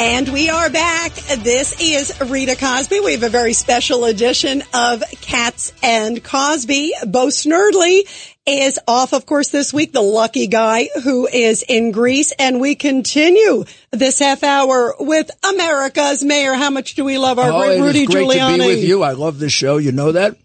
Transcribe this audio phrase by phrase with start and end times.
[0.00, 1.12] And we are back.
[1.12, 3.00] This is Rita Cosby.
[3.00, 6.92] We have a very special edition of Cats and Cosby.
[7.04, 8.08] Bo Snerdley
[8.46, 12.32] is off, of course, this week, the lucky guy who is in Greece.
[12.38, 16.54] And we continue this half hour with America's mayor.
[16.54, 18.52] How much do we love our oh, great Rudy great Giuliani?
[18.52, 19.02] to be with you.
[19.02, 19.78] I love this show.
[19.78, 20.36] You know that.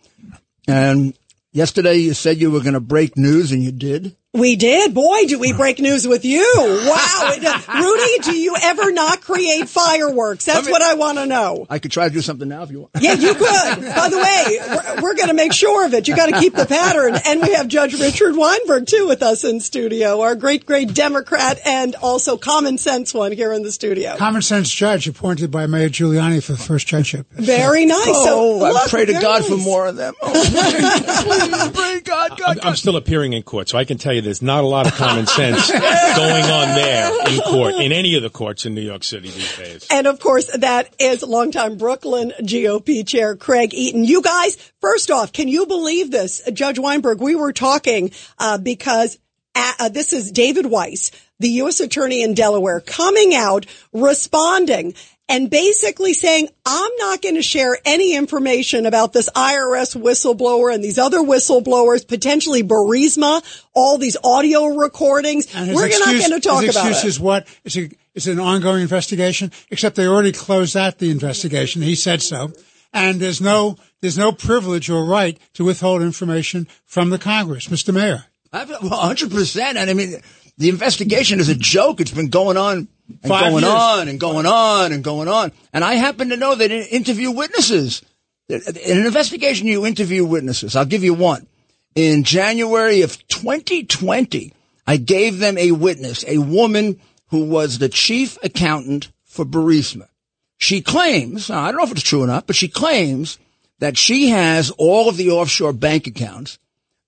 [0.67, 1.16] And
[1.52, 4.16] yesterday you said you were going to break news and you did.
[4.36, 4.95] We did.
[4.95, 6.44] Boy, do we break news with you.
[6.58, 7.36] Wow.
[7.80, 10.45] Rudy, do you ever not create fireworks?
[10.45, 11.67] That's I mean, what I want to know.
[11.70, 12.94] I could try to do something now if you want.
[13.00, 13.45] Yeah, you could.
[13.45, 16.08] By the way, we're, we're going to make sure of it.
[16.08, 17.16] You got to keep the pattern.
[17.28, 21.59] And we have Judge Richard Weinberg too with us in studio, our great, great Democrat
[21.64, 24.17] and also common sense one here in the studio.
[24.17, 27.28] Common sense judge appointed by Mayor Giuliani for the first judgeship.
[27.34, 28.02] Very nice.
[28.08, 29.48] Oh, so, I pray to God nice.
[29.48, 30.16] for more of them.
[30.23, 30.31] Oh,
[31.23, 34.22] please, pray God, God, I'm, I'm still appearing in court, so I can tell you
[34.23, 38.23] there's not a lot of common sense going on there in court, in any of
[38.23, 39.88] the courts in New York City these days.
[39.89, 44.03] And of course, that is longtime Brooklyn GOP chair Craig Eaton.
[44.03, 46.41] You guys, first off, can you believe this?
[46.52, 49.17] Judge Weinberg, we were talking uh, because
[49.55, 51.80] at, uh, this is David Weiss, the U.S.
[51.80, 54.95] attorney in Delaware, coming out responding
[55.33, 60.83] and basically saying, I'm not going to share any information about this IRS whistleblower and
[60.83, 63.42] these other whistleblowers, potentially Burisma,
[63.73, 65.52] all these audio recordings.
[65.55, 67.08] We're excuse, not going to talk his about excuse it.
[67.08, 67.48] is what?
[67.64, 71.82] It's, a, it's an ongoing investigation, except they already closed out the investigation.
[71.82, 72.52] He said so.
[72.93, 77.92] And there's no, there's no privilege or right to withhold information from the Congress, Mr.
[77.92, 78.26] Mayor.
[78.52, 79.61] Well, 100%.
[79.61, 80.22] And I mean,
[80.60, 82.02] the investigation is a joke.
[82.02, 83.73] It's been going on and Five going years.
[83.73, 85.52] on and going on and going on.
[85.71, 88.02] And I happen to know that in interview witnesses.
[88.49, 90.75] In an investigation, you interview witnesses.
[90.75, 91.47] I'll give you one.
[91.95, 94.53] In January of 2020,
[94.86, 100.08] I gave them a witness, a woman who was the chief accountant for Burisma.
[100.58, 103.37] She claims, I don't know if it's true or not, but she claims
[103.80, 106.58] that she has all of the offshore bank accounts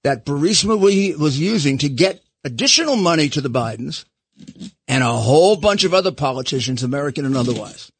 [0.03, 4.05] that Burisma was using to get additional money to the Bidens
[4.87, 7.91] and a whole bunch of other politicians, American and otherwise.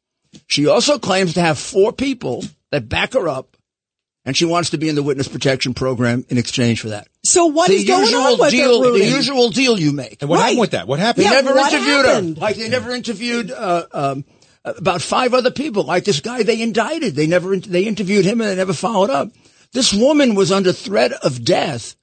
[0.46, 3.56] She also claims to have four people that back her up,
[4.24, 7.08] and she wants to be in the witness protection program in exchange for that.
[7.24, 10.20] So what the is going on with deal, The usual deal you make.
[10.20, 10.42] And what right.
[10.42, 10.88] happened with that?
[10.88, 11.26] What happened?
[11.26, 12.36] They yeah, never interviewed happened?
[12.36, 12.40] her.
[12.42, 14.24] Like they never interviewed uh, um,
[14.64, 15.84] about five other people.
[15.84, 17.14] Like this guy they indicted.
[17.14, 19.30] They never they interviewed him and they never followed up.
[19.72, 21.96] This woman was under threat of death,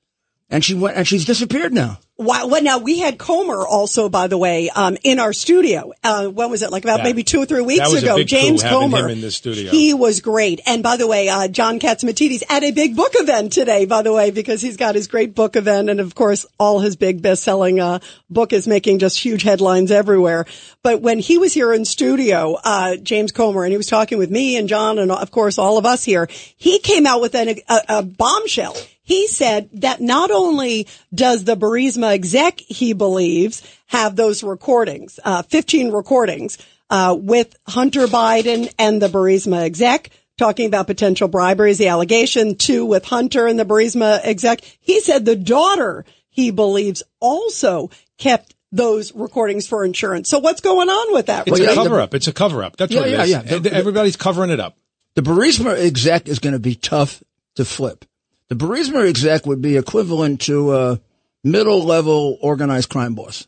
[0.53, 1.97] and she went and she's disappeared now.
[2.15, 2.45] Wow.
[2.45, 5.93] Well, now we had Comer also, by the way, um, in our studio.
[6.03, 6.71] Uh, when was it?
[6.71, 8.21] Like about maybe two or three weeks ago.
[8.23, 9.09] James Comer.
[9.09, 9.71] in the studio.
[9.71, 10.61] He was great.
[10.67, 14.13] And by the way, uh, John Catsimatidis at a big book event today, by the
[14.13, 15.89] way, because he's got his great book event.
[15.89, 17.97] And of course, all his big best selling, uh,
[18.29, 20.45] book is making just huge headlines everywhere.
[20.83, 24.29] But when he was here in studio, uh, James Comer, and he was talking with
[24.29, 27.55] me and John and of course all of us here, he came out with an,
[27.67, 34.15] a, a bombshell he said that not only does the Burisma exec, he believes, have
[34.15, 36.57] those recordings, uh, 15 recordings,
[36.89, 42.55] uh, with Hunter Biden and the Burisma exec talking about potential bribery is the allegation,
[42.55, 44.61] two with Hunter and the Burisma exec.
[44.79, 50.29] He said the daughter, he believes, also kept those recordings for insurance.
[50.29, 51.47] So what's going on with that?
[51.47, 52.13] It's a cover up.
[52.15, 52.77] It's a cover up.
[52.77, 53.65] That's yeah, what it yeah, is.
[53.65, 53.71] Yeah.
[53.71, 54.77] Everybody's covering it up.
[55.15, 57.23] The Burisma exec is going to be tough
[57.56, 58.06] to flip.
[58.50, 61.01] The Burisma exec would be equivalent to a
[61.44, 63.48] middle level organized crime boss.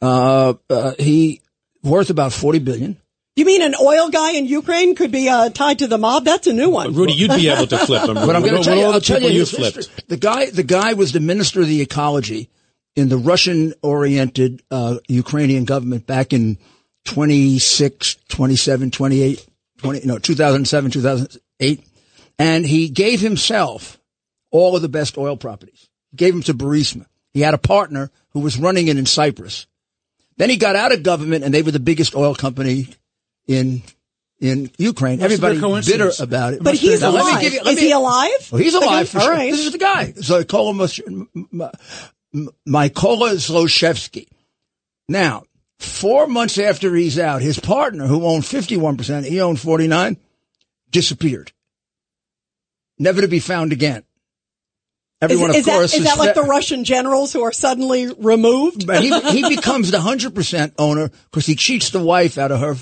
[0.00, 1.42] Uh, uh, he
[1.82, 2.96] worth about 40 billion.
[3.36, 6.24] You mean an oil guy in Ukraine could be uh, tied to the mob?
[6.24, 6.92] That's a new one.
[6.94, 8.14] Rudy, you'd be able to flip him.
[8.14, 10.08] but I'm going to tell you, I'll tell you, you flipped.
[10.08, 12.50] The guy, the guy was the minister of the ecology
[12.96, 16.58] in the Russian-oriented uh, Ukrainian government back in
[17.04, 19.46] 26, 27, 28,
[19.78, 21.84] 20, no, 2007, 2008.
[22.38, 23.99] And he gave himself
[24.50, 25.88] all of the best oil properties.
[26.10, 27.06] He gave them to Burisma.
[27.32, 29.66] He had a partner who was running it in Cyprus.
[30.36, 32.88] Then he got out of government and they were the biggest oil company
[33.46, 33.82] in
[34.40, 35.18] in Ukraine.
[35.18, 36.62] Must Everybody a bitter about it.
[36.62, 37.40] But he's Now, let me alive.
[37.42, 38.48] give you- let Is me- he alive?
[38.52, 39.34] Oh, he's alive for All sure.
[39.34, 39.50] right.
[39.52, 40.14] This is the guy.
[40.14, 41.82] So Mykola
[43.36, 44.28] Zlochevsky.
[45.08, 45.42] Now,
[45.78, 50.16] four months after he's out, his partner, who owned 51%, he owned 49,
[50.90, 51.52] disappeared.
[52.98, 54.04] Never to be found again.
[55.20, 58.10] Is, Everyone, is of course, that, is that like the Russian generals who are suddenly
[58.14, 58.86] removed?
[58.86, 62.76] but he, he becomes the 100% owner because he cheats the wife out of her,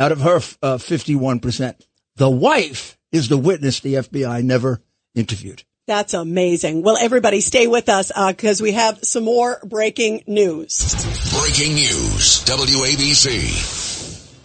[0.00, 1.80] out of her uh, 51%.
[2.16, 4.82] The wife is the witness the FBI never
[5.14, 5.62] interviewed.
[5.86, 6.82] That's amazing.
[6.82, 10.92] Well, everybody stay with us because we have some more breaking news.
[11.32, 12.44] Breaking news.
[12.44, 13.77] WABC.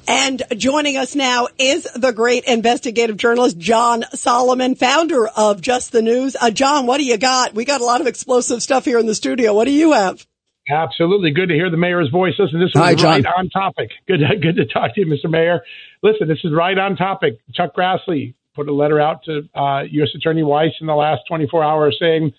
[0.08, 6.02] And joining us now is the great investigative journalist, John Solomon, founder of Just the
[6.02, 6.36] News.
[6.40, 7.54] Uh, John, what do you got?
[7.54, 9.54] We got a lot of explosive stuff here in the studio.
[9.54, 10.26] What do you have?
[10.70, 11.32] Absolutely.
[11.32, 12.34] Good to hear the mayor's voice.
[12.38, 13.24] Listen, this is Hi, John.
[13.24, 13.92] right on topic.
[14.08, 15.30] Good, good to talk to you, Mr.
[15.30, 15.62] Mayor.
[16.02, 17.38] Listen, this is right on topic.
[17.54, 20.10] Chuck Grassley put a letter out to uh, U.S.
[20.16, 22.34] Attorney Weiss in the last 24 hours saying,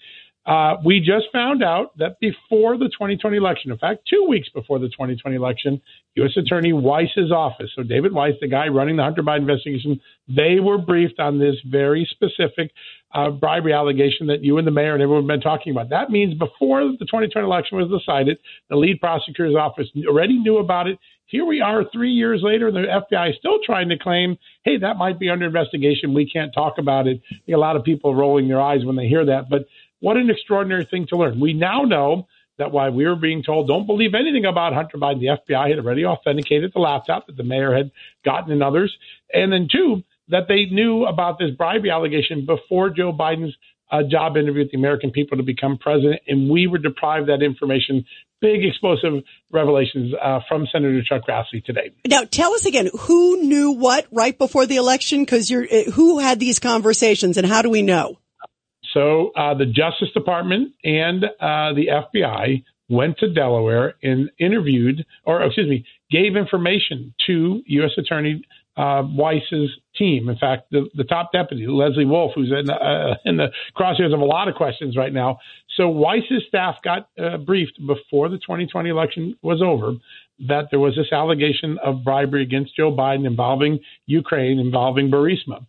[0.47, 4.79] uh, we just found out that before the 2020 election, in fact, two weeks before
[4.79, 5.81] the 2020 election,
[6.17, 6.33] U.S.
[6.37, 10.77] Attorney Weiss's office, so David Weiss, the guy running the Hunter Biden investigation, they were
[10.77, 12.73] briefed on this very specific
[13.15, 15.89] uh, bribery allegation that you and the mayor and everyone have been talking about.
[15.89, 18.39] That means before the 2020 election was decided,
[18.69, 20.99] the lead prosecutor's office already knew about it.
[21.27, 24.77] Here we are three years later, and the FBI is still trying to claim, hey,
[24.79, 26.13] that might be under investigation.
[26.13, 27.23] We can't talk about it.
[27.49, 29.49] A lot of people rolling their eyes when they hear that.
[29.49, 29.65] But
[30.05, 31.41] what an extraordinary thing to learn.
[31.41, 32.27] We now know
[32.59, 35.79] that while we were being told, don't believe anything about Hunter Biden, the FBI had
[35.79, 37.91] already authenticated the laptop that the mayor had
[38.23, 38.95] gotten and others.
[39.33, 43.57] And then, two, that they knew about this bribery allegation before Joe Biden's
[43.91, 46.21] uh, job interview with the American people to become president.
[46.29, 48.05] And we were deprived that information.
[48.43, 51.93] Big explosive revelations uh, from Senator Chuck Grassley today.
[52.07, 55.21] Now, tell us again, who knew what right before the election?
[55.21, 58.19] Because you're, uh, who had these conversations and how do we know?
[58.95, 65.43] So uh, the Justice Department and uh, the FBI went to Delaware and interviewed, or
[65.43, 67.91] excuse me, gave information to U.S.
[67.99, 68.45] Attorney
[68.77, 70.29] uh, Weiss's team.
[70.29, 74.21] In fact, the, the top deputy, Leslie Wolf, who's in, uh, in the crosshairs of
[74.21, 75.39] a lot of questions right now.
[75.77, 79.93] So Weiss's staff got uh, briefed before the 2020 election was over
[80.49, 85.65] that there was this allegation of bribery against Joe Biden involving Ukraine, involving Burisma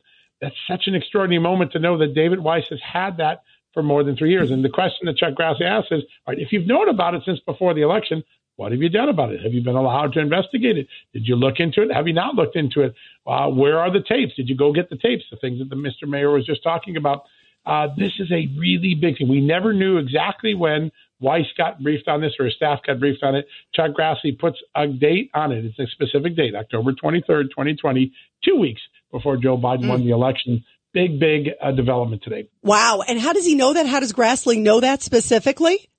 [0.46, 3.42] that's such an extraordinary moment to know that David Weiss has had that
[3.74, 4.52] for more than three years.
[4.52, 7.24] And the question that Chuck Grassley asks is, all right, if you've known about it
[7.26, 8.24] since before the election,
[8.58, 9.42] what have you done about it?
[9.42, 10.88] Have you been allowed to investigate it?
[11.14, 11.92] Did you look into it?
[11.92, 12.94] Have you not looked into it?
[13.26, 14.36] Uh, where are the tapes?
[14.36, 15.24] Did you go get the tapes?
[15.32, 16.08] The things that the Mr.
[16.08, 17.24] Mayor was just talking about.
[17.66, 19.28] Uh, this is a really big thing.
[19.28, 23.24] We never knew exactly when Weiss got briefed on this or his staff got briefed
[23.24, 23.48] on it.
[23.74, 25.66] Chuck Grassley puts a date on it.
[25.66, 28.14] It's a specific date, October 23rd, 2020,
[28.44, 28.82] two weeks
[29.16, 30.66] before Joe Biden won the election.
[30.94, 32.50] Big, big uh, development today.
[32.64, 33.02] Wow.
[33.08, 33.86] And how does he know that?
[33.86, 35.90] How does Grassley know that specifically?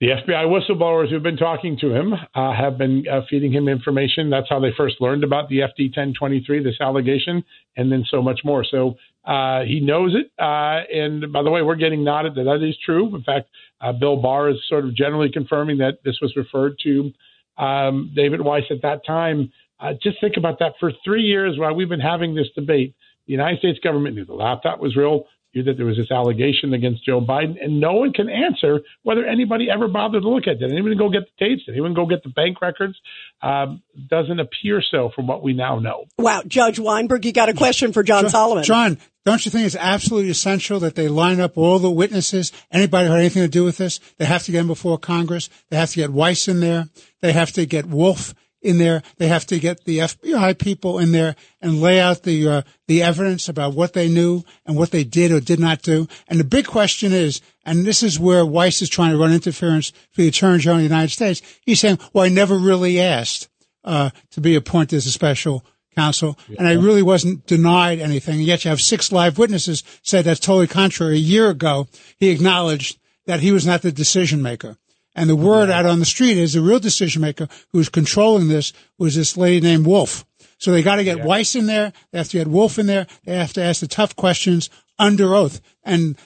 [0.00, 4.28] The FBI whistleblowers who've been talking to him uh, have been uh, feeding him information.
[4.28, 7.42] That's how they first learned about the FD 1023, this allegation,
[7.78, 8.62] and then so much more.
[8.62, 10.30] So uh, he knows it.
[10.38, 13.14] Uh, and by the way, we're getting nodded that that is true.
[13.16, 13.48] In fact,
[13.80, 17.12] uh, Bill Barr is sort of generally confirming that this was referred to
[17.56, 19.50] um, David Weiss at that time.
[19.78, 20.72] Uh, just think about that.
[20.80, 22.94] For three years, while we've been having this debate,
[23.26, 26.72] the United States government knew the laptop was real, knew that there was this allegation
[26.74, 30.54] against Joe Biden, and no one can answer whether anybody ever bothered to look at
[30.54, 30.58] it.
[30.60, 31.64] Did anyone go get the tapes?
[31.64, 32.94] Did anyone go get the bank records?
[33.42, 36.04] Um, doesn't appear so from what we now know.
[36.18, 36.42] Wow.
[36.46, 38.64] Judge Weinberg, you got a question for John, Solomon.
[38.64, 43.06] John, don't you think it's absolutely essential that they line up all the witnesses, anybody
[43.06, 43.98] who had anything to do with this?
[44.18, 45.50] They have to get them before Congress.
[45.70, 46.88] They have to get Weiss in there.
[47.22, 48.34] They have to get Wolf
[48.66, 49.02] in there.
[49.18, 53.02] They have to get the FBI people in there and lay out the uh, the
[53.02, 56.08] evidence about what they knew and what they did or did not do.
[56.28, 59.90] And the big question is, and this is where Weiss is trying to run interference
[59.90, 61.42] for the Attorney General of the United States.
[61.62, 63.48] He's saying, "Well, I never really asked
[63.84, 68.34] uh, to be appointed as a special." counsel, and I really wasn't denied anything.
[68.34, 71.14] And yet you have six live witnesses say that's totally contrary.
[71.14, 74.76] A year ago, he acknowledged that he was not the decision maker.
[75.16, 78.72] And the word out on the street is the real decision maker who's controlling this
[78.98, 80.26] was this lady named Wolf.
[80.58, 81.92] So they got to get Weiss in there.
[82.12, 83.06] They have to get Wolf in there.
[83.24, 86.16] They have to ask the tough questions under oath and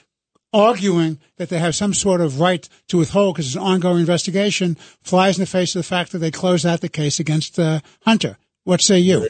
[0.53, 4.75] arguing that they have some sort of right to withhold because it's an ongoing investigation
[5.01, 7.79] flies in the face of the fact that they closed out the case against uh,
[8.01, 8.37] Hunter.
[8.65, 9.29] What say you?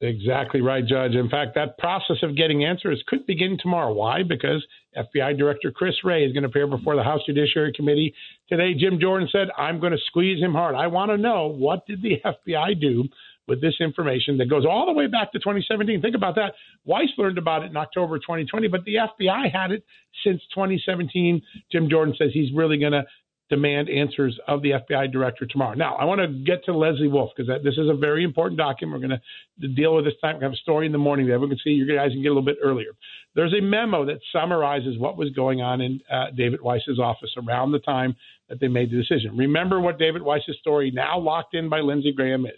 [0.00, 1.14] Exactly right, Judge.
[1.14, 3.92] In fact, that process of getting answers could begin tomorrow.
[3.92, 4.22] Why?
[4.22, 4.64] Because
[4.96, 8.14] FBI Director Chris Wray is going to appear before the House Judiciary Committee
[8.48, 8.74] today.
[8.74, 10.74] Jim Jordan said, "I'm going to squeeze him hard.
[10.74, 13.04] I want to know what did the FBI do."
[13.48, 16.00] With this information that goes all the way back to 2017.
[16.00, 16.54] Think about that.
[16.84, 19.84] Weiss learned about it in October 2020, but the FBI had it
[20.24, 21.42] since 2017.
[21.72, 23.02] Jim Jordan says he's really going to
[23.52, 25.74] demand answers of the FBI director tomorrow.
[25.74, 28.98] Now, I want to get to Leslie Wolf because this is a very important document.
[28.98, 29.20] We're going
[29.60, 30.38] to deal with this time.
[30.38, 31.70] We have a story in the morning that everyone can see.
[31.70, 32.92] You guys can get a little bit earlier.
[33.34, 37.72] There's a memo that summarizes what was going on in uh, David Weiss's office around
[37.72, 38.16] the time
[38.48, 39.36] that they made the decision.
[39.36, 42.52] Remember what David Weiss's story, now locked in by Lindsey Graham, is.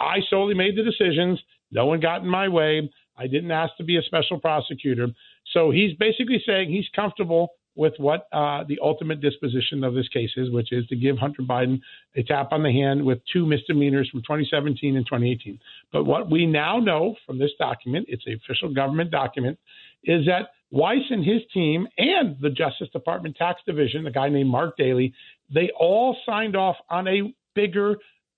[0.00, 1.40] I solely made the decisions.
[1.70, 2.90] No one got in my way.
[3.16, 5.06] I didn't ask to be a special prosecutor.
[5.52, 10.30] So he's basically saying he's comfortable with what uh, the ultimate disposition of this case
[10.36, 11.80] is, which is to give Hunter Biden
[12.16, 15.58] a tap on the hand with two misdemeanors from 2017 and 2018.
[15.92, 19.58] But what we now know from this document, it's an official government document,
[20.04, 24.50] is that Weiss and his team and the Justice Department Tax Division, a guy named
[24.50, 25.14] Mark Daly,
[25.52, 27.96] they all signed off on a bigger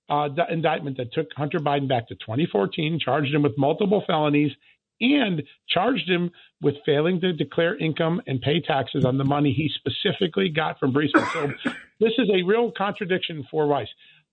[0.09, 4.53] uh, indictment that took Hunter Biden back to 2014, charged him with multiple felonies,
[5.01, 9.71] and charged him with failing to declare income and pay taxes on the money he
[9.75, 11.31] specifically got from Burisma.
[11.33, 13.89] So this is a real contradiction for Weiss.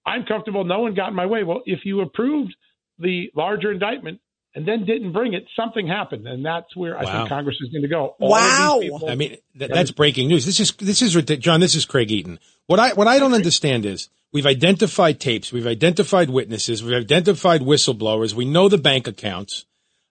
[0.06, 0.64] I'm comfortable.
[0.64, 1.44] No one got in my way.
[1.44, 2.56] Well, if you approved
[3.00, 4.20] the larger indictment
[4.56, 7.82] and then didn't bring it, something happened, and that's where I think Congress is going
[7.82, 8.16] to go.
[8.20, 8.80] All wow!
[8.82, 10.46] People, I mean, th- that's breaking news.
[10.46, 11.60] This is this is John.
[11.60, 12.40] This is Craig Eaton.
[12.68, 17.62] What I what I don't understand is we've identified tapes, we've identified witnesses, we've identified
[17.62, 19.66] whistleblowers, we know the bank accounts.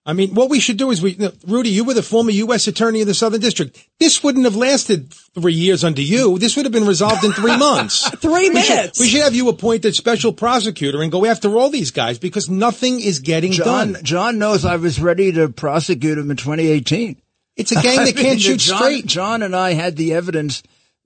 [0.05, 1.17] I mean, what we should do is we,
[1.47, 2.67] Rudy, you were the former U.S.
[2.67, 3.87] attorney of the Southern District.
[3.99, 6.37] This wouldn't have lasted three years under you.
[6.37, 8.09] This would have been resolved in three months.
[8.17, 8.97] three we minutes.
[8.97, 12.49] Should, we should have you appointed special prosecutor and go after all these guys because
[12.49, 14.03] nothing is getting John, done.
[14.03, 17.21] John knows I was ready to prosecute him in 2018.
[17.55, 19.05] It's a game that can't shoot John, straight.
[19.05, 20.63] John and I had the evidence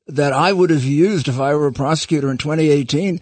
[0.07, 3.21] that I would have used if I were a prosecutor in 2018.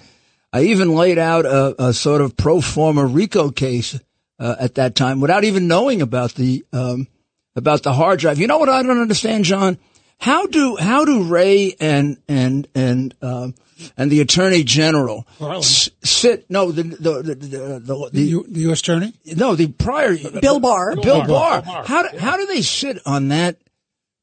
[0.53, 3.99] I even laid out a, a sort of pro forma RICO case
[4.39, 7.07] uh, at that time without even knowing about the um,
[7.55, 8.39] about the hard drive.
[8.39, 9.77] You know what I don't understand, John?
[10.17, 13.49] How do how do Wray and and and uh,
[13.97, 16.49] and the Attorney General s- sit?
[16.49, 18.79] No, the the the the, the, the, U, the U.S.
[18.79, 19.13] Attorney.
[19.25, 20.95] No, the prior Bill Barr.
[20.95, 21.61] Bill, Bill Barr.
[21.61, 21.85] Barr.
[21.85, 23.57] How do, how do they sit on that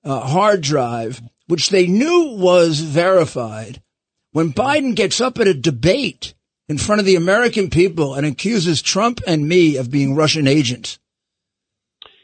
[0.02, 3.82] uh, hard drive, which they knew was verified,
[4.32, 6.32] when Biden gets up at a debate?
[6.72, 10.98] In front of the American people and accuses Trump and me of being Russian agents.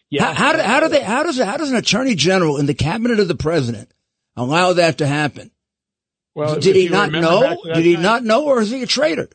[0.09, 0.33] Yeah.
[0.33, 2.73] How, how, do, how do they, how does, how does an attorney general in the
[2.73, 3.93] cabinet of the president
[4.37, 5.51] allow that to happen?
[6.35, 7.61] Well, did he not know?
[7.63, 9.29] Did he time, not know, or is he a traitor?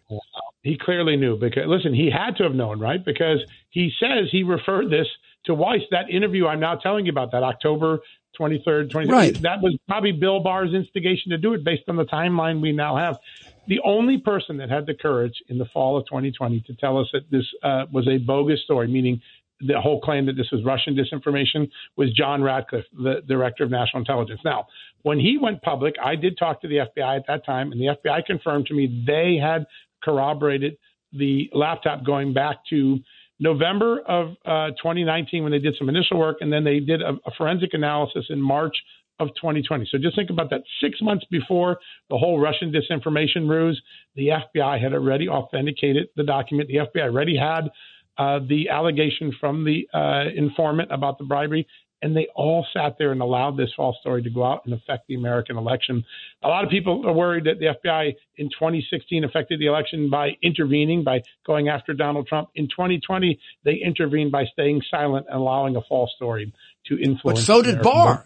[0.64, 3.04] He clearly knew because listen, he had to have known, right?
[3.04, 5.06] Because he says he referred this
[5.46, 5.82] to Weiss.
[5.92, 8.00] That interview I'm now telling you about, that October
[8.40, 9.42] 23rd, 23rd, right.
[9.42, 12.96] that was probably Bill Barr's instigation to do it based on the timeline we now
[12.96, 13.20] have
[13.68, 17.08] the only person that had the courage in the fall of 2020 to tell us
[17.14, 19.22] that this uh, was a bogus story, meaning
[19.66, 24.02] the whole claim that this was Russian disinformation, was John Ratcliffe, the director of national
[24.02, 24.42] intelligence.
[24.44, 24.68] Now,
[25.04, 27.96] when he went public, I did talk to the FBI at that time, and the
[27.96, 29.66] FBI confirmed to me they had
[30.04, 30.78] corroborated
[31.14, 33.00] the laptop going back to
[33.40, 37.14] November of uh, 2019 when they did some initial work, and then they did a,
[37.26, 38.76] a forensic analysis in March
[39.20, 39.88] of 2020.
[39.92, 40.62] So just think about that.
[40.82, 41.78] Six months before
[42.10, 43.82] the whole Russian disinformation ruse,
[44.16, 46.70] the FBI had already authenticated the document.
[46.70, 47.70] The FBI already had
[48.18, 51.68] uh, the allegation from the uh, informant about the bribery,
[52.04, 55.08] and they all sat there and allowed this false story to go out and affect
[55.08, 56.04] the American election.
[56.44, 60.32] A lot of people are worried that the FBI in 2016 affected the election by
[60.44, 62.50] intervening, by going after Donald Trump.
[62.56, 66.54] In 2020, they intervened by staying silent and allowing a false story
[66.88, 67.40] to influence.
[67.40, 68.26] But so did Barr.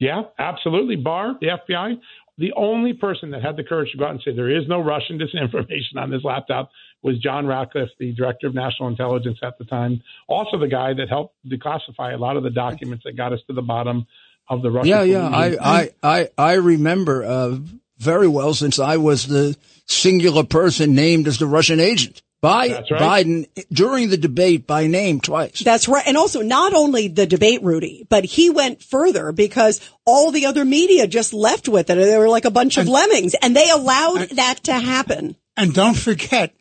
[0.00, 0.96] Yeah, absolutely.
[0.96, 2.00] Barr, the FBI,
[2.38, 4.80] the only person that had the courage to go out and say there is no
[4.80, 6.70] Russian disinformation on this laptop
[7.02, 10.02] was John Ratcliffe, the director of national intelligence at the time.
[10.26, 13.52] Also, the guy that helped declassify a lot of the documents that got us to
[13.52, 14.06] the bottom
[14.48, 14.88] of the Russian.
[14.88, 17.58] Yeah, yeah, I, I, I, I remember uh,
[17.98, 22.86] very well since I was the singular person named as the Russian agent by right.
[22.86, 25.60] Biden during the debate by name twice.
[25.60, 26.06] That's right.
[26.06, 30.64] And also not only the debate, Rudy, but he went further because all the other
[30.64, 31.94] media just left with it.
[31.94, 35.36] They were like a bunch of lemmings and they allowed and, that to happen.
[35.56, 36.54] And don't forget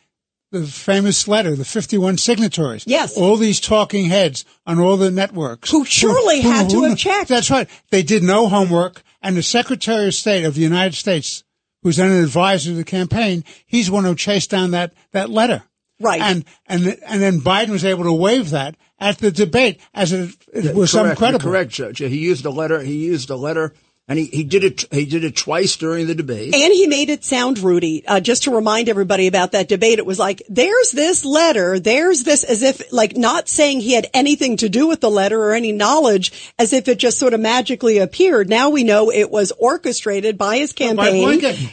[0.51, 2.83] the famous letter, the 51 signatories.
[2.85, 3.15] Yes.
[3.17, 5.71] All these talking heads on all the networks.
[5.71, 7.29] Who surely who, had who, to have checked.
[7.29, 7.69] That's right.
[7.91, 11.43] They did no homework and the Secretary of State of the United States
[11.83, 15.63] who's then an advisor to the campaign, he's one who chased down that, that letter.
[15.99, 16.21] Right.
[16.21, 20.35] And, and, and then Biden was able to waive that at the debate as it,
[20.53, 21.43] it was correct, credible.
[21.43, 21.99] Correct, Judge.
[21.99, 22.79] He used a letter.
[22.79, 23.73] He used a letter
[24.09, 24.85] and he, he did it.
[24.91, 26.55] He did it twice during the debate.
[26.55, 29.99] And he made it sound, Rudy, uh, just to remind everybody about that debate.
[29.99, 34.07] It was like, there's this letter, there's this, as if like not saying he had
[34.11, 37.39] anything to do with the letter or any knowledge, as if it just sort of
[37.39, 38.49] magically appeared.
[38.49, 41.23] Now we know it was orchestrated by his campaign.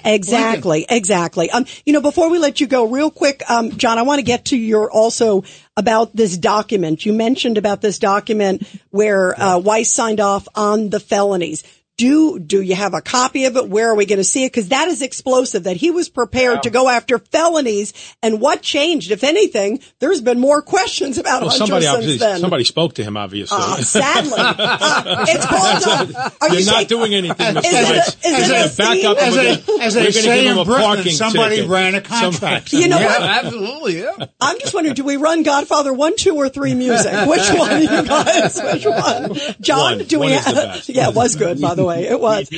[0.04, 1.50] Exactly, exactly.
[1.50, 4.24] Um, you know, before we let you go, real quick, um, John, I want to
[4.24, 7.04] get to your also about this document.
[7.04, 11.62] You mentioned about this document where uh, Weiss signed off on the felonies
[11.96, 13.68] do do you have a copy of it?
[13.68, 14.52] Where are we going to see it?
[14.52, 15.64] Because that is explosive.
[15.64, 16.60] That he was prepared yeah.
[16.62, 19.80] to go after felonies, and what changed, if anything?
[19.98, 22.40] There's been more questions about well, Hunter somebody since then.
[22.40, 23.58] Somebody spoke to him, obviously.
[23.58, 26.14] Uh, sadly, uh, it's called.
[26.14, 27.64] Uh, are You're you not saying, doing anything, Mr.
[27.64, 28.16] Is Weiss.
[28.24, 29.16] It, is it a back up.
[29.16, 31.70] As, a, as they say in Brooklyn, somebody ticket.
[31.70, 32.72] ran a contract.
[32.72, 33.22] You know yeah, what?
[33.22, 34.26] Absolutely, yeah.
[34.40, 37.12] I'm just wondering, do we run Godfather one, two, or three music?
[37.26, 38.60] Which one, you guys?
[38.62, 39.34] Which one?
[39.60, 40.06] John, One.
[40.06, 40.34] do One we?
[40.34, 41.85] have, yeah, it was good, by the way.
[41.94, 42.50] It was.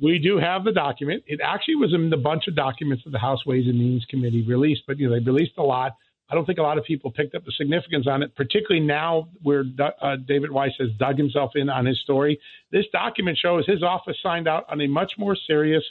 [0.00, 1.24] we do have the document.
[1.26, 4.42] It actually was in the bunch of documents that the House Ways and Means Committee
[4.42, 5.96] released, but you know they released a lot.
[6.30, 9.28] I don't think a lot of people picked up the significance on it, particularly now
[9.42, 9.64] where
[10.02, 12.38] uh, David Weiss has dug himself in on his story.
[12.70, 15.82] This document shows his office signed out on a much more serious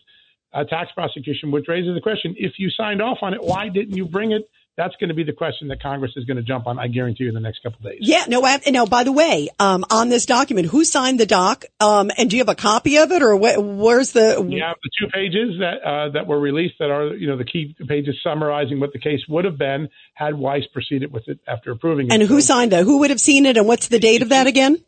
[0.54, 3.96] uh, tax prosecution, which raises the question: if you signed off on it, why didn't
[3.96, 4.48] you bring it
[4.78, 6.78] that's going to be the question that Congress is going to jump on.
[6.78, 8.00] I guarantee you in the next couple of days.
[8.02, 8.26] Yeah.
[8.28, 8.48] No.
[8.70, 11.66] Now, by the way, um, on this document, who signed the doc?
[11.80, 14.36] Um, and do you have a copy of it, or wh- where's the?
[14.36, 17.76] Have the two pages that uh, that were released that are you know the key
[17.88, 22.08] pages summarizing what the case would have been had Weiss proceeded with it after approving
[22.08, 22.14] it.
[22.14, 22.84] And who signed that?
[22.84, 23.58] Who would have seen it?
[23.58, 24.84] And what's the date of that again?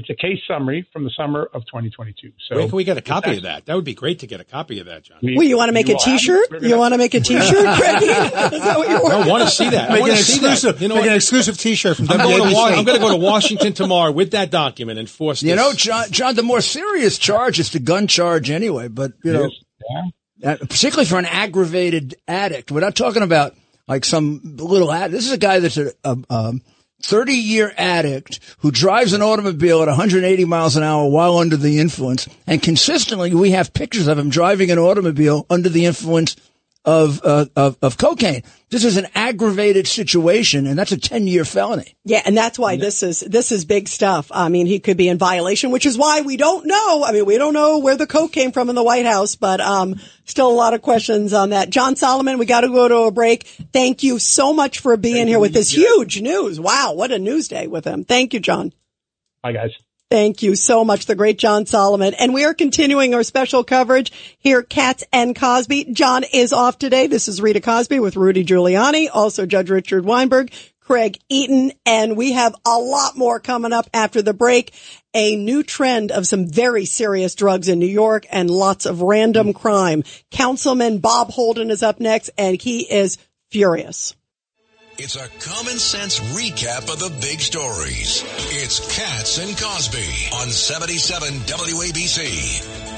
[0.00, 2.32] It's a case summary from the summer of 2022.
[2.48, 3.66] So Where can we get a copy of that?
[3.66, 5.18] That would be great to get a copy of that, John.
[5.22, 6.62] We, well, you want to make a T-shirt?
[6.62, 8.06] You want to make a T-shirt, Craigie?
[8.56, 9.90] Is that what you're I want to see that.
[9.90, 10.82] Make want an exclusive, that.
[10.82, 11.10] You know make what?
[11.10, 14.10] an exclusive T-shirt from I'm going, to Wa- I'm going to go to Washington tomorrow
[14.10, 15.56] with that document and force You this.
[15.56, 19.50] know, John, John, the more serious charge is the gun charge anyway, but you know,
[20.38, 20.52] Yeah.
[20.52, 22.72] uh, particularly for an aggravated addict.
[22.72, 23.54] We're not talking about
[23.86, 25.12] like some little addict.
[25.12, 26.62] This is a guy that's a, a um,
[27.02, 31.78] 30 year addict who drives an automobile at 180 miles an hour while under the
[31.78, 32.28] influence.
[32.46, 36.36] And consistently, we have pictures of him driving an automobile under the influence
[36.84, 38.42] of, uh, of, of cocaine.
[38.70, 41.96] This is an aggravated situation, and that's a 10 year felony.
[42.04, 44.30] Yeah, and that's why this is this is big stuff.
[44.32, 47.04] I mean, he could be in violation, which is why we don't know.
[47.04, 49.60] I mean, we don't know where the coke came from in the White House, but
[49.60, 51.70] um, still a lot of questions on that.
[51.70, 53.44] John Solomon, we got to go to a break.
[53.72, 56.60] Thank you so much for being here with this huge news.
[56.60, 58.04] Wow, what a news day with him.
[58.04, 58.72] Thank you, John.
[59.44, 59.70] Hi guys.
[60.10, 62.14] Thank you so much, the great John Solomon.
[62.14, 65.92] And we are continuing our special coverage here at Cats and Cosby.
[65.92, 67.06] John is off today.
[67.06, 72.32] This is Rita Cosby with Rudy Giuliani, also Judge Richard Weinberg, Craig Eaton, and we
[72.32, 74.74] have a lot more coming up after the break.
[75.14, 79.52] A new trend of some very serious drugs in New York and lots of random
[79.52, 80.02] crime.
[80.32, 83.16] Councilman Bob Holden is up next and he is
[83.52, 84.16] furious.
[85.02, 88.22] It's a common sense recap of the big stories.
[88.50, 92.92] It's Cats and Cosby on 77 WABC.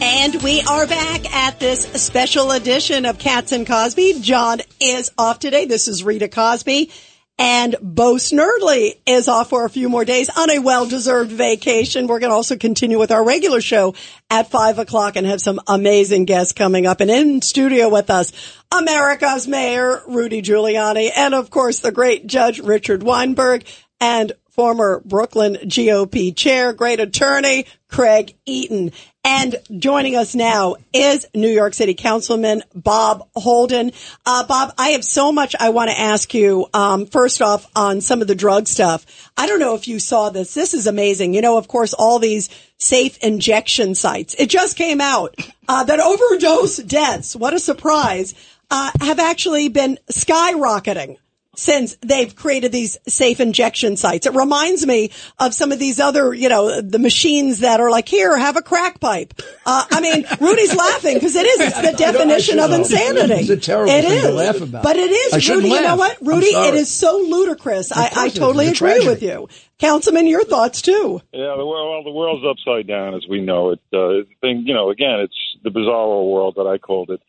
[0.00, 4.20] And we are back at this special edition of Cats and Cosby.
[4.22, 5.66] John is off today.
[5.66, 6.90] This is Rita Cosby.
[7.38, 12.08] And Bo Snerdley is off for a few more days on a well-deserved vacation.
[12.08, 13.94] We're going to also continue with our regular show
[14.28, 17.00] at five o'clock and have some amazing guests coming up.
[17.00, 18.32] And in studio with us,
[18.72, 23.64] America's Mayor Rudy Giuliani, and of course the great Judge Richard Weinberg,
[24.00, 28.92] and former Brooklyn GOP chair, great attorney Craig Eaton.
[29.24, 33.92] And joining us now is New York City Councilman Bob Holden.
[34.24, 36.66] Uh, Bob, I have so much I want to ask you.
[36.72, 39.30] Um, first off, on some of the drug stuff.
[39.36, 40.54] I don't know if you saw this.
[40.54, 41.34] This is amazing.
[41.34, 42.48] You know, of course, all these
[42.78, 44.34] safe injection sites.
[44.38, 45.34] It just came out
[45.66, 47.34] uh, that overdose deaths.
[47.34, 48.34] What a surprise!
[48.70, 51.16] Uh, have actually been skyrocketing
[51.58, 54.26] since they've created these safe injection sites.
[54.26, 58.08] It reminds me of some of these other, you know, the machines that are like,
[58.08, 59.34] here, have a crack pipe.
[59.66, 61.60] Uh, I mean, Rudy's laughing because it is.
[61.60, 63.40] It's the definition of insanity.
[63.40, 64.22] It's a terrible It thing is.
[64.22, 64.82] to laugh about.
[64.84, 65.32] But it is.
[65.32, 65.74] I is, shouldn't Rudy.
[65.74, 66.46] You know what, Rudy?
[66.46, 67.90] It is so ludicrous.
[67.90, 68.38] I, I course it is.
[68.38, 69.08] totally agree tragedy.
[69.08, 69.48] with you.
[69.80, 71.20] Councilman, your thoughts too.
[71.32, 73.80] Yeah, the well, the world's upside down as we know it.
[73.92, 77.20] Uh, thing, you know, again, it's the bizarro world that I called it.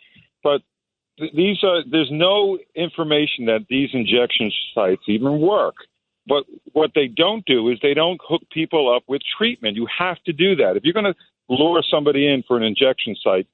[0.43, 0.63] But th-
[1.35, 5.75] these are there's no information that these injection sites even work.
[6.27, 9.75] But what they don't do is they don't hook people up with treatment.
[9.75, 10.77] You have to do that.
[10.77, 11.15] If you're going to
[11.49, 13.47] lure somebody in for an injection site,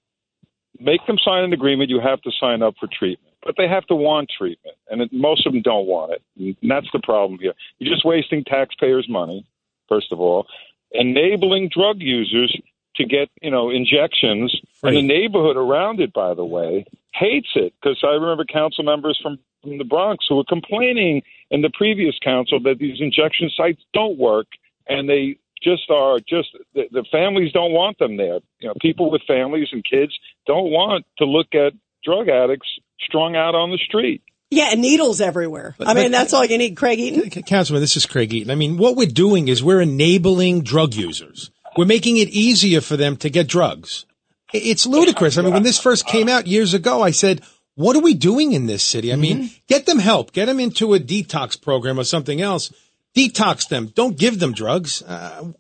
[0.80, 1.89] make them sign an agreement.
[1.89, 3.36] You have to sign up for treatment.
[3.45, 6.21] but they have to want treatment, and it, most of them don't want it.
[6.62, 7.54] And that's the problem here.
[7.78, 9.45] You're just wasting taxpayers' money,
[9.88, 10.47] first of all,
[10.91, 12.54] enabling drug users
[12.97, 17.73] to get you know injections, and the neighborhood around it, by the way, hates it
[17.81, 22.15] because I remember council members from from the Bronx who were complaining in the previous
[22.23, 24.47] council that these injection sites don't work,
[24.88, 28.39] and they just are just the, the families don't want them there.
[28.60, 32.67] You know, people with families and kids don't want to look at drug addicts
[33.01, 34.21] strung out on the street.
[34.51, 35.75] Yeah, and needles everywhere.
[35.79, 37.43] I mean, that's all you need, Craig Eaton.
[37.43, 38.51] Councilman, this is Craig Eaton.
[38.51, 41.49] I mean, what we're doing is we're enabling drug users.
[41.78, 44.06] We're making it easier for them to get drugs.
[44.54, 45.38] It's ludicrous.
[45.38, 47.42] I mean, when this first came out years ago, I said,
[47.76, 49.12] what are we doing in this city?
[49.12, 52.72] I mean, get them help, get them into a detox program or something else.
[53.16, 53.88] Detox them.
[53.88, 55.02] Don't give them drugs.
[55.02, 55.52] Uh,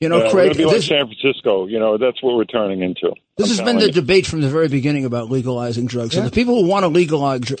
[0.00, 1.66] You know, Yeah, Craig, gonna like San Francisco.
[1.66, 3.12] You know, that's what we're turning into.
[3.36, 3.92] this I'm has been the you.
[3.92, 6.16] debate from the very beginning about legalizing drugs.
[6.16, 7.52] And the people who want to legalize,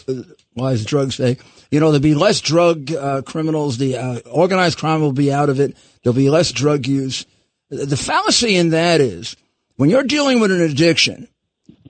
[0.56, 1.36] legalize drugs say,
[1.70, 3.76] you know, there'll be less drug uh, criminals.
[3.76, 5.76] The uh, organized crime will be out of it.
[6.02, 7.26] There'll be less drug use.
[7.70, 9.36] The fallacy in that is
[9.76, 11.28] when you're dealing with an addiction,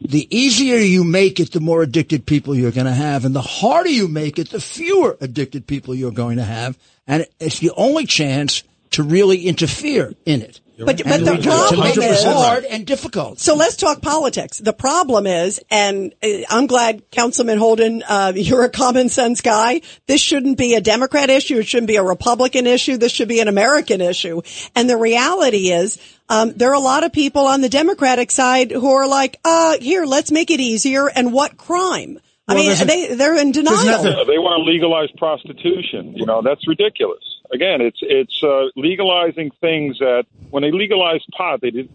[0.00, 3.24] the easier you make it, the more addicted people you're going to have.
[3.24, 6.78] And the harder you make it, the fewer addicted people you're going to have.
[7.06, 8.62] And it's the only chance
[8.92, 10.60] to really interfere in it.
[10.86, 13.40] But, but the problem is hard and difficult.
[13.40, 14.58] So let's talk politics.
[14.58, 19.82] The problem is, and uh, I'm glad Councilman Holden, uh, you're a common sense guy.
[20.06, 21.58] This shouldn't be a Democrat issue.
[21.58, 22.96] It shouldn't be a Republican issue.
[22.96, 24.42] This should be an American issue.
[24.74, 28.70] And the reality is, um, there are a lot of people on the Democratic side
[28.70, 31.08] who are like, uh, here, let's make it easier.
[31.08, 32.18] And what crime?
[32.48, 34.02] I Well, mean, there's a- they, they're in denial.
[34.02, 36.14] they want to legalize prostitution.
[36.16, 37.22] You know, that's ridiculous.
[37.52, 41.90] Again, it's it's uh, legalizing things that when they legalized pot, they did.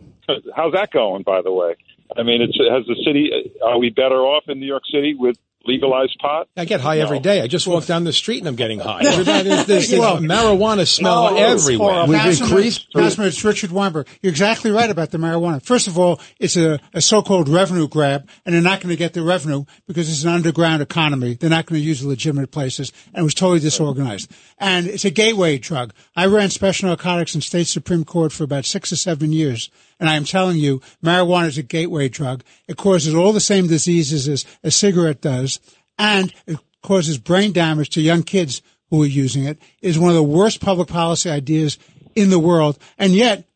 [0.55, 1.75] How's that going, by the way?
[2.17, 3.51] I mean, it's has the city.
[3.63, 6.47] Are we better off in New York City with legalized pot?
[6.55, 7.41] I get high every day.
[7.41, 9.03] I just walk down the street and I'm getting high.
[9.03, 11.89] There's, there's, there's marijuana smell it's everywhere.
[11.93, 12.13] horrible.
[12.13, 14.07] We've Councilman- increased- Councilman, it's Richard Weinberg.
[14.21, 15.61] You're exactly right about the marijuana.
[15.63, 19.13] First of all, it's a, a so-called revenue grab, and they're not going to get
[19.13, 21.33] the revenue because it's an underground economy.
[21.35, 24.31] They're not going to use the legitimate places, and it was totally disorganized.
[24.57, 25.93] And it's a gateway drug.
[26.15, 30.09] I ran special narcotics in state supreme court for about six or seven years, and
[30.09, 32.43] I am telling you, marijuana is a gateway drug.
[32.67, 35.59] It causes all the same diseases as a cigarette does,
[35.97, 39.59] and it causes brain damage to young kids who are using it.
[39.81, 41.77] It is one of the worst public policy ideas
[42.15, 43.47] in the world, and yet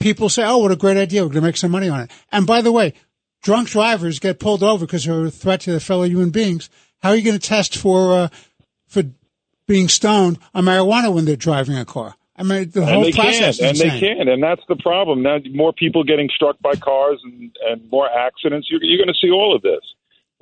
[0.00, 1.22] people say, "Oh, what a great idea!
[1.22, 2.94] We're going to make some money on it." And by the way,
[3.42, 6.70] drunk drivers get pulled over because they're a threat to their fellow human beings.
[7.02, 8.28] How are you going to test for uh,
[8.86, 9.02] for
[9.66, 12.14] being stoned on marijuana when they're driving a car?
[12.42, 14.00] I mean, the whole and they process can't, is and insane.
[14.00, 15.22] they can, and that's the problem.
[15.22, 18.66] Now, more people getting struck by cars and, and more accidents.
[18.68, 19.80] You're, you're going to see all of this.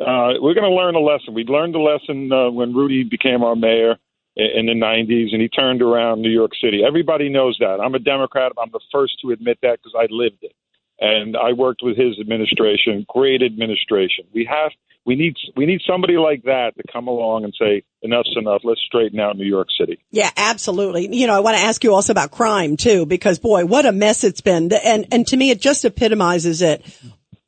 [0.01, 1.35] Uh, we're going to learn a lesson.
[1.35, 3.97] We learned a lesson uh, when Rudy became our mayor
[4.39, 6.83] i- in the 90s, and he turned around New York City.
[6.87, 7.81] Everybody knows that.
[7.85, 8.53] I'm a Democrat.
[8.61, 10.55] I'm the first to admit that because I lived it,
[11.01, 13.05] and I worked with his administration.
[13.09, 14.25] Great administration.
[14.33, 14.73] We have.
[15.07, 18.61] We need we need somebody like that to come along and say enough's enough.
[18.65, 19.99] Let's straighten out New York City.
[20.11, 21.15] Yeah, absolutely.
[21.17, 23.93] You know, I want to ask you also about crime too, because boy, what a
[23.93, 24.71] mess it's been.
[24.73, 26.85] And, and to me, it just epitomizes it.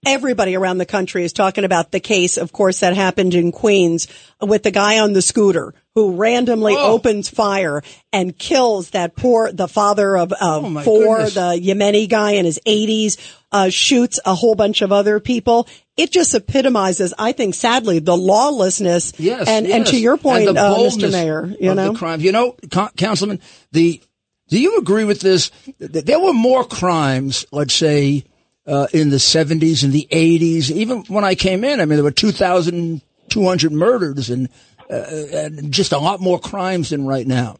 [0.05, 4.09] Everybody around the country is talking about the case, of course, that happened in Queens
[4.41, 6.95] with the guy on the scooter who randomly Oh.
[6.95, 11.35] opens fire and kills that poor, the father of, of Oh, my four, goodness.
[11.35, 13.17] the Yemeni guy in his eighties,
[13.53, 15.69] uh, shoots a whole bunch of other people.
[15.97, 19.13] It just epitomizes, I think, sadly, the lawlessness.
[19.19, 21.13] Yes, And, and to your point, uh, Mr.
[21.13, 21.93] Mayor, you of know?
[21.93, 22.21] the crime.
[22.21, 23.41] You know, Co- Councilman,
[23.73, 24.03] the
[24.49, 25.51] do you agree with this?
[25.79, 28.25] There were more crimes, let's say,
[28.67, 30.71] uh, in the seventies and the eighties.
[30.71, 34.49] Even when I came in, I mean, there were two thousand two hundred murders and,
[34.91, 37.57] uh, and just a lot more crimes than right now.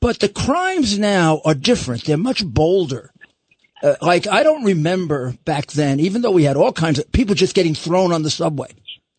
[0.00, 2.04] But the crimes now are different.
[2.04, 3.10] They're much bolder.
[3.84, 7.34] Uh, like I don't remember back then, even though we had all kinds of people
[7.34, 8.68] just getting thrown on the subway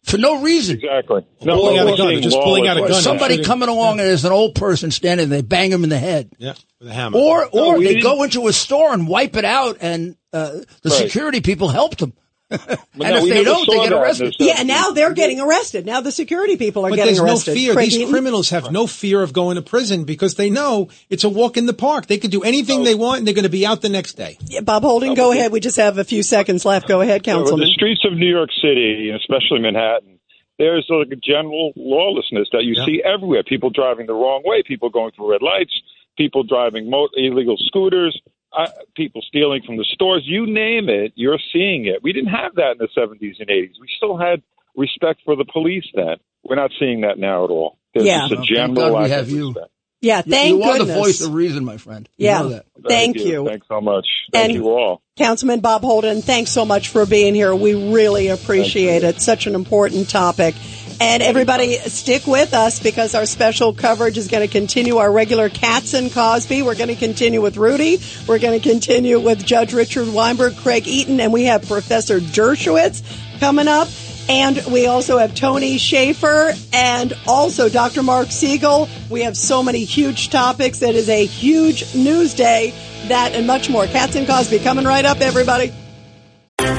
[0.03, 0.77] for no reason.
[0.77, 1.25] Exactly.
[1.43, 2.21] No, Pulling out a gun.
[2.21, 2.93] Just pulling out a gun.
[3.01, 5.99] Somebody coming along and there's an old person standing there, they bang him in the
[5.99, 6.31] head.
[6.39, 7.17] Yeah, with a hammer.
[7.17, 10.49] Or, or we they didn't- go into a store and wipe it out and, uh,
[10.81, 10.93] the Right.
[10.93, 12.13] security people helped them.
[12.47, 14.35] But and no, if they don't, they get arrested.
[14.37, 15.85] the Yeah, now they're getting arrested.
[15.85, 17.73] Now the security people are But getting there's no fear.
[17.73, 18.11] Craig These Eaton?
[18.13, 21.65] criminals have no fear of going to prison because they know it's a walk in
[21.65, 22.05] the park.
[22.05, 24.37] They could do anything they want and they're going to be out the next day.
[24.45, 25.51] Yeah, Bob Holden, go ahead.
[25.51, 26.87] We just have a few seconds left.
[26.87, 27.67] Go ahead, Well, Councilman.
[27.67, 30.19] the streets of New York City, especially Manhattan,
[30.59, 33.43] there's like a general lawlessness that you see everywhere.
[33.43, 35.73] People driving the wrong way, people going through red lights,
[36.17, 38.17] people driving mo- illegal scooters,
[38.57, 40.23] uh, people stealing from the stores.
[40.25, 42.01] You name it, you're seeing it.
[42.03, 43.73] We didn't have that in the 70s and 80s.
[43.79, 44.41] We still had
[44.75, 45.85] respect for the police.
[45.93, 47.77] Then we're not seeing that now at all.
[47.93, 48.19] There's Yeah.
[48.21, 49.47] just a Well, thank general God we lack have of you.
[49.47, 49.71] respect.
[50.01, 52.07] Yeah, thank you You are the voice of reason, my friend.
[52.17, 52.39] You Yeah.
[52.41, 52.65] know that.
[52.87, 53.47] Thank you.
[53.47, 54.05] Thanks so much.
[54.31, 55.01] Thank And- you all.
[55.17, 57.55] Councilman Bob Holden, thanks so much for being here.
[57.55, 59.21] We really appreciate it.
[59.21, 60.53] Such an important topic.
[61.01, 65.49] And everybody stick with us because our special coverage is going to continue our regular
[65.49, 66.61] Cats and Cosby.
[66.61, 67.99] We're going to continue with Rudy.
[68.27, 73.03] We're going to continue with Judge Richard Weinberg, Craig Eaton, and we have Professor Dershowitz
[73.39, 73.89] coming up.
[74.27, 78.01] And we also have Tony Shaffer and also Dr.
[78.01, 78.89] Mark Siegel.
[79.09, 80.81] We have so many huge topics.
[80.81, 82.73] It is a huge news day.
[83.09, 83.85] That and much more.
[83.85, 85.71] Cats and Cosby coming right up, everybody.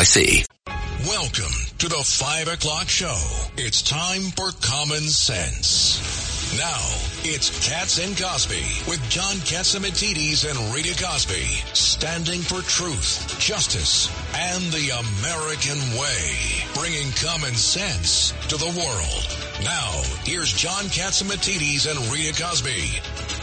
[0.00, 0.46] NYC.
[1.06, 3.20] Welcome to the 5 o'clock show.
[3.58, 6.56] It's time for Common Sense.
[6.56, 6.80] Now,
[7.22, 14.62] it's Cats and Cosby with John Catsimatidis and Rita Cosby, standing for truth, justice, and
[14.72, 19.62] the American way, bringing common sense to the world.
[19.62, 23.39] Now, here's John Catsimatidis and Rita Cosby.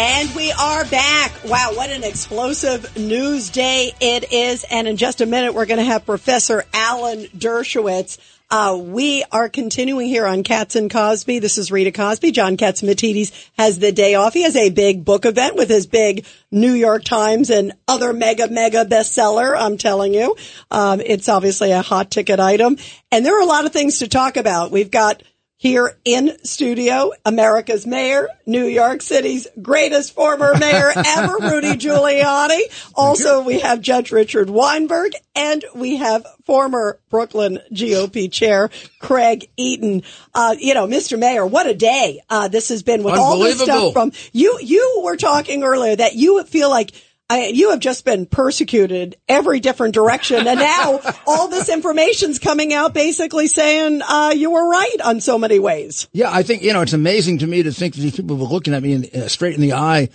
[0.00, 1.32] And we are back.
[1.44, 4.64] Wow, what an explosive news day it is.
[4.70, 8.16] And in just a minute, we're going to have Professor Alan Dershowitz.
[8.48, 11.40] Uh, we are continuing here on Cats and Cosby.
[11.40, 12.30] This is Rita Cosby.
[12.30, 14.34] John Catsimatidis has the day off.
[14.34, 18.46] He has a big book event with his big New York Times and other mega,
[18.48, 19.52] mega bestseller.
[19.58, 20.36] I'm telling you.
[20.70, 22.76] Um, it's obviously a hot ticket item.
[23.10, 24.70] And there are a lot of things to talk about.
[24.70, 25.24] We've got
[25.58, 32.60] here in studio, America's mayor, New York City's greatest former mayor ever, Rudy Giuliani.
[32.94, 40.04] Also, we have Judge Richard Weinberg and we have former Brooklyn GOP chair, Craig Eaton.
[40.32, 41.18] Uh, you know, Mr.
[41.18, 42.22] Mayor, what a day.
[42.30, 44.60] Uh, this has been with all this stuff from you.
[44.62, 46.92] You were talking earlier that you feel like
[47.30, 52.72] I, you have just been persecuted every different direction, and now all this information's coming
[52.72, 56.08] out, basically saying uh, you were right on so many ways.
[56.12, 58.46] Yeah, I think, you know, it's amazing to me to think that these people were
[58.46, 60.08] looking at me in, uh, straight in the eye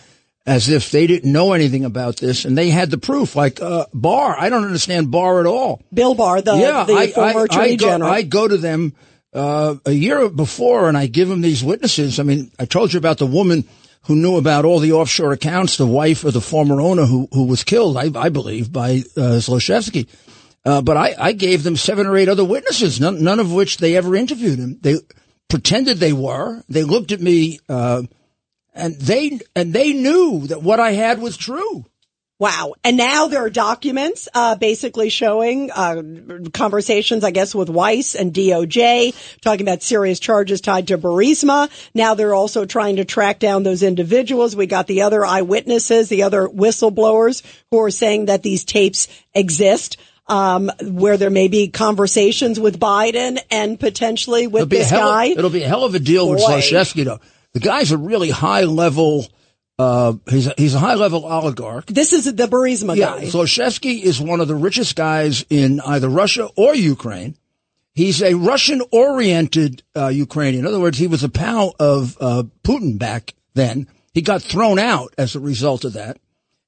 [0.45, 3.35] as if they didn't know anything about this and they had the proof.
[3.35, 5.83] Like, uh, Barr, I don't understand Barr at all.
[5.93, 8.11] Bill Barr, the, yeah, the I, former I, attorney I go, general.
[8.11, 8.93] I go to them,
[9.33, 12.19] uh, a year before and I give them these witnesses.
[12.19, 13.65] I mean, I told you about the woman
[14.05, 17.45] who knew about all the offshore accounts, the wife of the former owner who, who
[17.45, 20.07] was killed, I, I believe, by, uh, Zlochevsky.
[20.65, 23.77] Uh, but I, I gave them seven or eight other witnesses, none, none of which
[23.77, 24.77] they ever interviewed him.
[24.81, 24.95] They
[25.49, 26.63] pretended they were.
[26.69, 28.03] They looked at me, uh,
[28.73, 31.85] and they, and they knew that what I had was true.
[32.43, 32.73] Wow.
[32.83, 36.03] And now there are documents, uh, basically showing, uh,
[36.53, 41.69] conversations, I guess, with Weiss and DOJ, talking about serious charges tied to Burisma.
[41.93, 44.57] Now they're also trying to track down those individuals.
[44.57, 49.95] We got the other eyewitnesses, the other whistleblowers who are saying that these tapes exist.
[50.27, 55.25] Um, where there may be conversations with Biden and potentially with this hell guy.
[55.25, 56.61] it'll be a hell of a deal with Boy.
[57.03, 57.19] Though.
[57.51, 59.27] The guy's a really high level,
[59.79, 61.87] uh, he's a, he's a high level oligarch.
[61.87, 63.25] This is the Burisma Yeah, guy.
[63.25, 67.35] Zlochevsky is one of the richest guys in either Russia or Ukraine.
[67.95, 70.65] He's a Russian-oriented uh, Ukrainian.
[70.65, 73.87] In other words, he was a pal of uh, Putin back then.
[74.13, 76.17] He got thrown out as a result of that,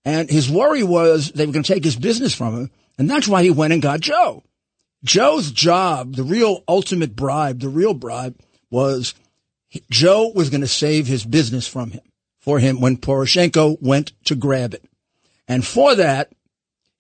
[0.03, 3.27] and his worry was they were going to take his business from him, and that's
[3.27, 4.43] why he went and got Joe.
[5.03, 8.39] Joe's job, the real ultimate bribe, the real bribe,
[8.71, 9.13] was
[9.91, 12.01] Joe was going to save his business from him
[12.45, 14.85] for him when Poroshenko went to grab it.
[15.47, 16.31] And for that,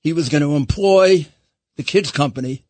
[0.01, 1.27] he was going to employ
[1.75, 2.65] the kids company,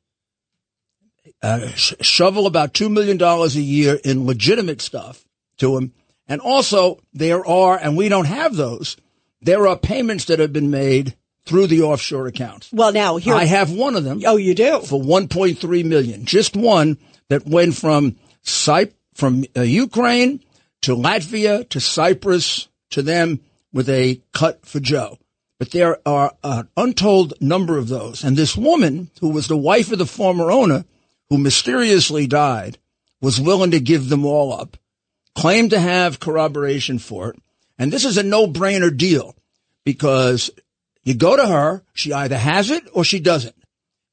[1.42, 5.24] uh, sh- shovel about $2 million a year in legitimate stuff
[5.58, 5.94] to him.
[6.28, 8.98] And also there are, and we don't have those,
[9.42, 12.74] there are payments that have been made through the offshore accounts.
[12.74, 13.36] well, now here.
[13.36, 14.82] I have one of them oh, you do?
[14.82, 16.26] for 1.3 million.
[16.26, 16.98] Just one
[17.30, 20.44] that went from Cyp- from uh, Ukraine
[20.86, 23.40] to Latvia to Cyprus to them
[23.74, 25.18] with a cut for Joe.
[25.58, 28.24] But there are an untold number of those.
[28.24, 30.86] And this woman, who was the wife of the former owner,
[31.30, 32.78] who mysteriously died,
[33.20, 34.78] was willing to give them all up,
[35.34, 37.42] claimed to have corroboration for it.
[37.80, 39.36] And this is a no-brainer deal
[39.86, 40.52] because
[41.04, 43.56] you go to her, she either has it or she doesn't.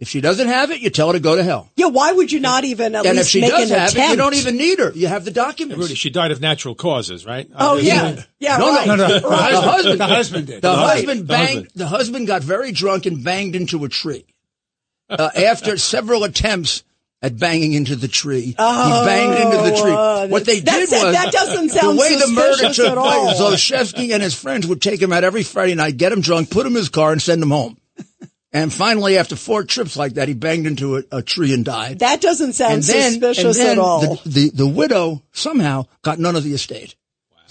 [0.03, 1.71] If she doesn't have it, you tell her to go to hell.
[1.77, 3.91] Yeah, why would you not even at and least if she make does an have
[3.91, 4.09] attempt?
[4.09, 4.91] it, you don't even need her.
[4.93, 5.81] You have the documents.
[5.81, 7.49] Rudy, she died of natural causes, right?
[7.55, 7.89] Oh Obviously.
[7.89, 8.87] yeah, yeah, No, no, right.
[8.89, 10.63] No, no, the The husband, husband, the husband did.
[10.63, 10.97] The Right.
[10.97, 11.49] husband The banged.
[11.49, 11.71] husband.
[11.77, 14.25] The husband got very drunk and banged into a tree.
[15.09, 16.83] Uh, after several attempts
[17.23, 19.93] at banging into the tree, he banged into the tree.
[19.93, 22.91] uh, what they that did was that doesn't sound the way the murder suspicious took
[22.91, 23.27] at all.
[23.37, 23.39] place.
[23.71, 26.67] Zlochevsky and his friends would take him out every Friday night, get him drunk, put
[26.67, 27.77] him in his car, and send him home.
[28.53, 32.01] And finally, after four trips like that, he banged into a, a tree and died.
[32.01, 34.01] That doesn't sound and then, suspicious and then at all.
[34.01, 36.95] The, the the widow somehow got none of the estate.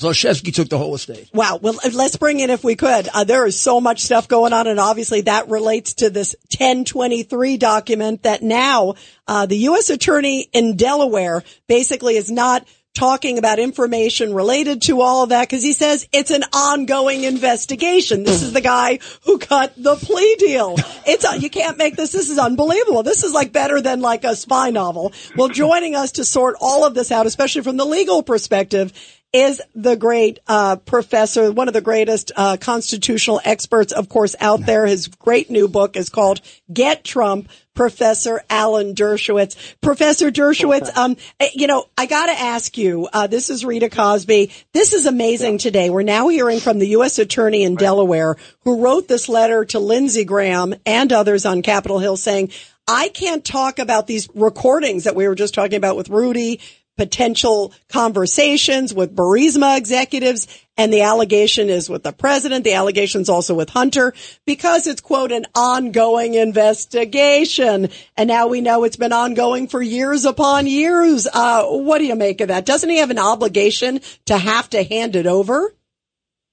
[0.01, 1.29] Zlochevsky took the whole estate.
[1.31, 1.59] Wow.
[1.61, 3.07] Well, let's bring in if we could.
[3.13, 7.57] Uh, there is so much stuff going on, and obviously that relates to this 1023
[7.57, 8.95] document that now
[9.27, 9.91] uh, the U.S.
[9.91, 15.63] attorney in Delaware basically is not talking about information related to all of that because
[15.63, 18.23] he says it's an ongoing investigation.
[18.23, 20.75] This is the guy who cut the plea deal.
[21.06, 22.12] It's uh, you can't make this.
[22.12, 23.04] This is unbelievable.
[23.04, 25.13] This is like better than like a spy novel.
[25.36, 28.91] Well, joining us to sort all of this out, especially from the legal perspective,
[29.33, 34.65] is the great uh, professor, one of the greatest uh, constitutional experts, of course, out
[34.65, 34.85] there.
[34.85, 36.41] His great new book is called
[36.71, 39.55] "Get Trump." Professor Alan Dershowitz.
[39.79, 43.07] Professor Dershowitz, um, eh, you know, I got to ask you.
[43.11, 44.51] Uh, this is Rita Cosby.
[44.73, 45.89] This is amazing today.
[45.89, 47.17] We're now hearing from the U.S.
[47.17, 52.17] Attorney in Delaware, who wrote this letter to Lindsey Graham and others on Capitol Hill,
[52.17, 52.51] saying,
[52.87, 56.59] "I can't talk about these recordings that we were just talking about with Rudy."
[57.01, 60.47] Potential conversations with Burisma executives.
[60.77, 62.63] And the allegation is with the president.
[62.63, 64.13] The allegation is also with Hunter
[64.45, 67.89] because it's quote an ongoing investigation.
[68.15, 71.25] And now we know it's been ongoing for years upon years.
[71.25, 72.67] Uh, what do you make of that?
[72.67, 75.73] Doesn't he have an obligation to have to hand it over?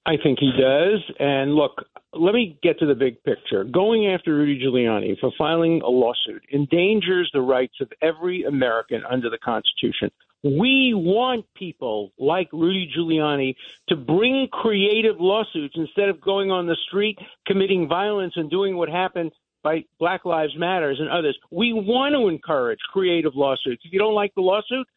[0.07, 1.03] I think he does.
[1.19, 3.63] And look, let me get to the big picture.
[3.63, 9.29] Going after Rudy Giuliani for filing a lawsuit endangers the rights of every American under
[9.29, 10.09] the Constitution.
[10.43, 13.55] We want people like Rudy Giuliani
[13.89, 18.89] to bring creative lawsuits instead of going on the street committing violence and doing what
[18.89, 19.31] happened
[19.63, 21.37] by Black Lives Matters and others.
[21.51, 23.83] We want to encourage creative lawsuits.
[23.83, 24.87] If you don't like the lawsuit,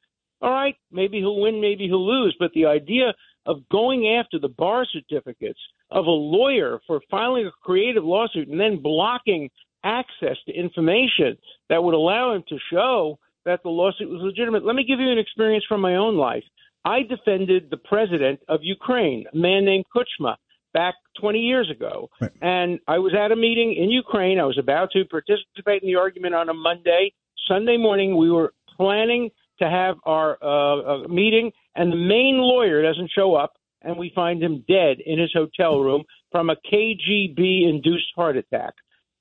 [0.41, 2.37] all right, maybe he'll win, maybe he'll lose.
[2.39, 3.13] But the idea
[3.47, 5.59] of going after the bar certificates
[5.91, 9.51] of a lawyer for filing a creative lawsuit and then blocking
[9.85, 11.37] access to information
[11.69, 14.65] that would allow him to show that the lawsuit was legitimate.
[14.65, 16.45] Let me give you an experience from my own life.
[16.85, 20.37] I defended the president of Ukraine, a man named Kuchma,
[20.75, 22.09] back 20 years ago.
[22.21, 22.31] Right.
[22.41, 24.39] And I was at a meeting in Ukraine.
[24.41, 27.13] I was about to participate in the argument on a Monday.
[27.47, 32.83] Sunday morning, we were planning to have our uh, uh, meeting, and the main lawyer
[32.83, 33.53] doesn't show up,
[33.83, 38.75] and we find him dead in his hotel room from a KGB induced heart attack.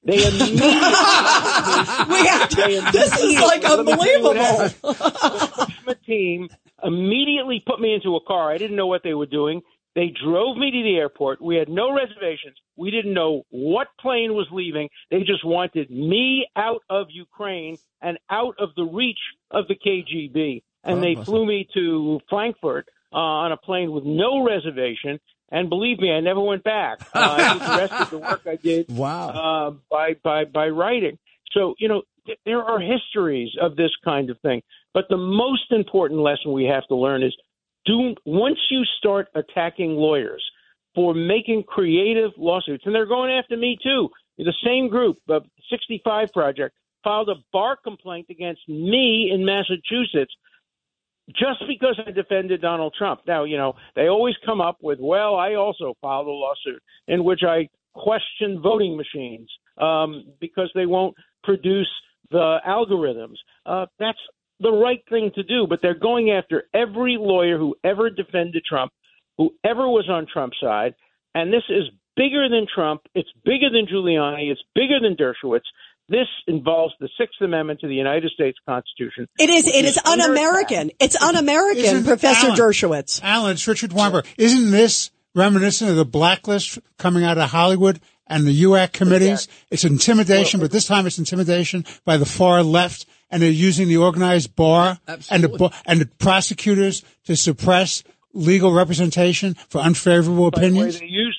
[0.04, 0.68] They immediately.
[0.68, 0.68] we
[2.28, 4.34] have to, they this is like unbelievable.
[5.86, 6.50] the team
[6.84, 8.52] immediately put me into a car.
[8.52, 9.62] I didn't know what they were doing.
[9.94, 11.42] They drove me to the airport.
[11.42, 12.56] We had no reservations.
[12.78, 14.90] We didn't know what plane was leaving.
[15.10, 19.20] They just wanted me out of Ukraine and out of the reach
[19.52, 20.64] of the KGB.
[20.84, 25.20] And oh, they flew me to Frankfurt uh, on a plane with no reservation.
[25.52, 27.00] And believe me, I never went back.
[27.14, 29.30] Uh, I did the rest of the work I did wow.
[29.30, 31.18] uh, by by by writing.
[31.52, 34.62] So you know, th- there are histories of this kind of thing.
[34.94, 37.36] But the most important lesson we have to learn is
[37.86, 40.44] do once you start attacking lawyers
[40.96, 44.10] for making creative lawsuits, and they're going after me too.
[44.38, 50.34] The same group, the 65 Project, filed a bar complaint against me in Massachusetts
[51.30, 53.22] just because I defended Donald Trump.
[53.28, 57.24] Now, you know, they always come up with, well, I also filed a lawsuit in
[57.24, 61.90] which I questioned voting machines um, because they won't produce
[62.32, 63.36] the algorithms.
[63.66, 64.18] Uh, that's
[64.60, 68.92] the right thing to do, but they're going after every lawyer who ever defended Trump,
[69.38, 70.94] who ever was on Trump's side.
[71.34, 71.84] And this is
[72.16, 73.02] bigger than Trump.
[73.16, 74.52] It's bigger than Giuliani.
[74.52, 75.62] It's bigger than Dershowitz.
[76.12, 79.28] This involves the Sixth Amendment to the United States Constitution.
[79.40, 79.66] It is.
[79.66, 80.92] It is, is un-American.
[81.00, 83.22] It's un-American, Isn't- Professor Alan, Dershowitz.
[83.24, 84.26] Alan, it's Richard Weinberg.
[84.38, 89.48] Isn't this reminiscent of the blacklist coming out of Hollywood and the UAC committees?
[89.70, 93.96] It's intimidation, but this time it's intimidation by the far left, and they're using the
[93.96, 98.04] organized bar and the and the prosecutors to suppress
[98.34, 101.00] legal representation for unfavorable By the way, opinions.
[101.00, 101.38] they used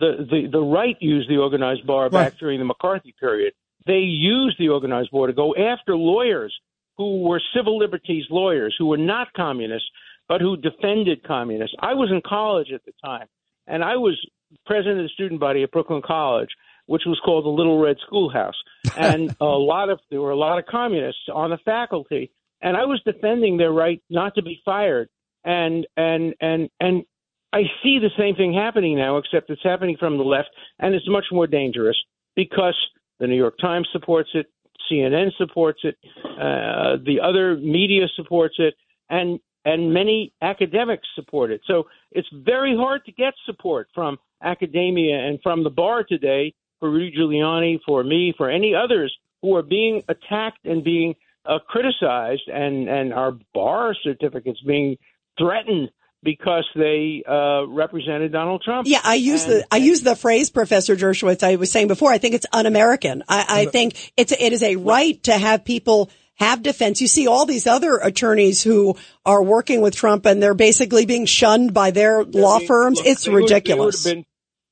[0.00, 3.52] the, the, the right used the organized bar back during the McCarthy period.
[3.88, 6.54] They used the organized bar to go after lawyers
[6.96, 9.88] who were civil liberties lawyers, who were not communists,
[10.28, 11.74] but who defended communists.
[11.80, 13.26] I was in college at the time,
[13.66, 14.16] and I was
[14.64, 16.50] president of the student body at Brooklyn College
[16.88, 18.56] which was called the Little Red Schoolhouse,
[18.96, 22.32] and a lot of there were a lot of communists on the faculty,
[22.62, 25.08] and I was defending their right not to be fired,
[25.44, 27.04] and and and and
[27.52, 31.08] I see the same thing happening now, except it's happening from the left, and it's
[31.08, 31.96] much more dangerous
[32.34, 32.76] because
[33.20, 34.46] the New York Times supports it,
[34.90, 38.74] CNN supports it, uh, the other media supports it,
[39.10, 41.60] and and many academics support it.
[41.66, 46.90] So it's very hard to get support from academia and from the bar today for
[46.90, 51.14] Rudy Giuliani, for me, for any others who are being attacked and being
[51.44, 54.96] uh, criticized, and and our bar certificates being
[55.38, 55.90] threatened
[56.22, 58.88] because they uh, represented Donald Trump.
[58.88, 61.42] Yeah, I use and, the I use the phrase, Professor Dershowitz.
[61.42, 62.12] I was saying before.
[62.12, 63.22] I think it's un-American.
[63.28, 67.00] I, I think it's it is a right to have people have defense.
[67.00, 71.26] You see all these other attorneys who are working with Trump and they're basically being
[71.26, 72.98] shunned by their law firms.
[72.98, 74.04] Look, it's they ridiculous.
[74.04, 74.24] Would, they, would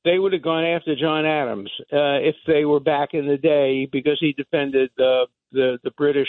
[0.05, 3.37] been, they would have gone after John Adams uh, if they were back in the
[3.37, 6.29] day because he defended the the, the British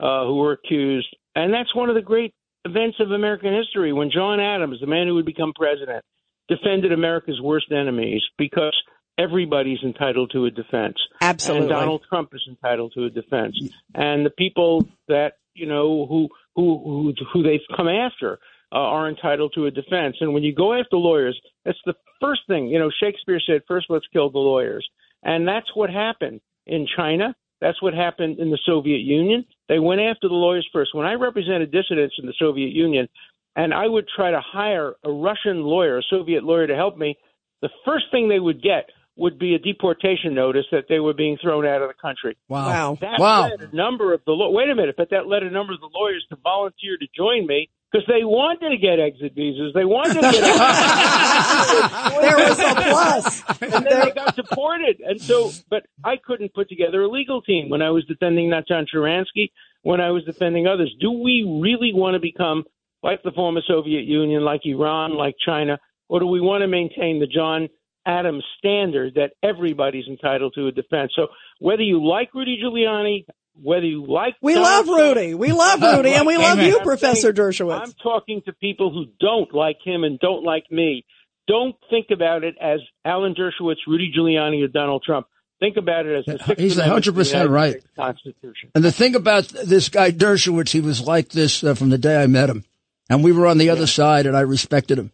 [0.00, 1.08] uh, who were accused.
[1.34, 2.34] And that's one of the great
[2.68, 6.04] events of American history when John Adams, the man who would become president,
[6.48, 8.76] defended America's worst enemies because
[9.18, 10.96] everybody's entitled to a defense.
[11.20, 11.66] Absolutely.
[11.66, 13.56] And Donald Trump is entitled to a defense.
[13.94, 18.38] And the people that, you know, who who who, who they've come after
[18.72, 20.16] uh, are entitled to a defense.
[20.20, 22.68] And when you go after lawyers, that's the first thing.
[22.68, 24.88] You know, Shakespeare said, first let's kill the lawyers.
[25.22, 27.34] And that's what happened in China.
[27.60, 29.44] That's what happened in the Soviet Union.
[29.68, 30.94] They went after the lawyers first.
[30.94, 33.08] When I represented dissidents in the Soviet Union,
[33.54, 37.18] and I would try to hire a Russian lawyer, a Soviet lawyer to help me,
[37.60, 41.36] the first thing they would get would be a deportation notice that they were being
[41.42, 42.36] thrown out of the country.
[42.48, 42.96] Wow.
[43.00, 43.48] That wow.
[43.48, 45.90] led a number of the wait a minute, but that led a number of the
[45.92, 49.72] lawyers to volunteer to join me because they wanted to get exit visas.
[49.74, 50.32] They wanted to get.
[52.20, 55.00] there was a plus, and then they got deported.
[55.00, 58.86] And so, but I couldn't put together a legal team when I was defending Natan
[58.92, 59.50] Sharansky,
[59.82, 60.94] when I was defending others.
[61.00, 62.64] Do we really want to become
[63.02, 65.78] like the former Soviet Union, like Iran, like China,
[66.08, 67.68] or do we want to maintain the John
[68.08, 71.12] Adams standard that everybody's entitled to a defense.
[71.14, 71.28] So
[71.60, 73.26] whether you like Rudy Giuliani,
[73.62, 76.84] whether you like we Donald love Rudy, we love Rudy, and we love you, I'm
[76.84, 77.80] Professor saying, Dershowitz.
[77.80, 81.04] I'm talking to people who don't like him and don't like me.
[81.46, 85.26] Don't think about it as Alan Dershowitz, Rudy Giuliani, or Donald Trump.
[85.60, 87.82] Think about it as the Sixth He's hundred percent right.
[87.96, 88.70] Constitution.
[88.74, 92.22] And the thing about this guy Dershowitz, he was like this uh, from the day
[92.22, 92.64] I met him,
[93.10, 93.72] and we were on the yeah.
[93.72, 95.10] other side, and I respected him.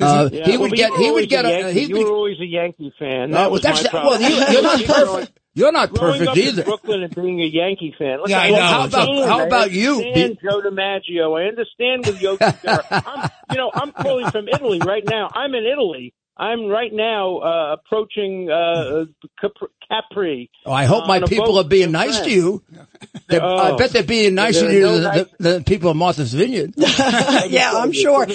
[0.00, 0.92] Uh, yeah, he well, would get.
[0.94, 1.44] He would get.
[1.44, 3.30] A, a, he you were always a Yankee fan.
[3.30, 4.18] No, that well, was that's my the, well.
[4.18, 4.30] problem.
[4.30, 5.38] You, are not perfect.
[5.54, 6.62] You're not Growing perfect up either.
[6.62, 8.18] In Brooklyn and being a Yankee fan.
[8.20, 8.56] Look, Yeah, I I know.
[8.62, 9.28] How about understand.
[9.30, 9.92] how about you?
[9.92, 11.40] I understand Joe DiMaggio.
[11.40, 12.44] I understand with Yogi
[12.90, 15.28] I'm, you know, I'm calling from Italy right now.
[15.34, 16.14] I'm in Italy.
[16.34, 19.04] I'm right now uh, approaching uh,
[19.88, 20.50] Capri.
[20.64, 22.26] Oh, I hope uh, my people are being nice friends.
[22.26, 22.62] to you.
[23.28, 23.76] They're- I Oh.
[23.76, 26.32] bet they're being nicer There to you no than nice- the, the people of Martha's
[26.32, 26.72] Vineyard.
[26.78, 28.24] yeah, I'm sure.
[28.24, 28.34] Hey,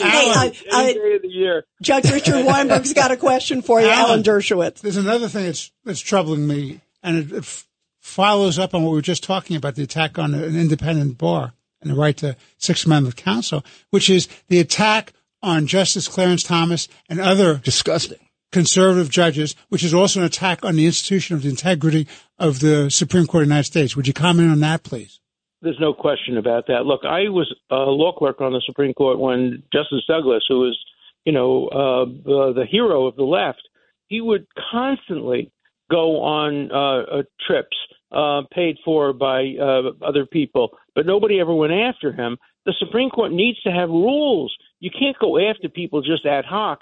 [0.71, 1.65] Any day of the year.
[1.81, 4.23] Judge Richard Weinberg's got a question for you, Alan Alan.
[4.23, 4.81] Dershowitz.
[4.81, 7.65] There's another thing that's that's troubling me, and it, it
[8.01, 11.53] follows up on what we were just talking about the attack on an independent bar
[11.81, 16.87] and the right to Sixth Amendment counsel, which is the attack on Justice Clarence Thomas
[17.09, 18.19] and other Disgusting.
[18.51, 22.89] conservative judges, which is also an attack on the institution of the integrity of the
[22.89, 23.95] Supreme Court of the United States.
[23.95, 25.19] Would you comment on that, please?
[25.61, 26.85] There's no question about that.
[26.85, 30.77] Look, I was a law clerk on the Supreme Court when Justice Douglas, who was,
[31.25, 33.61] you know, uh, the, the hero of the left,
[34.07, 35.51] he would constantly
[35.89, 37.77] go on uh, uh, trips
[38.11, 42.37] uh, paid for by uh, other people, but nobody ever went after him.
[42.65, 44.55] The Supreme Court needs to have rules.
[44.79, 46.79] You can't go after people just ad hoc.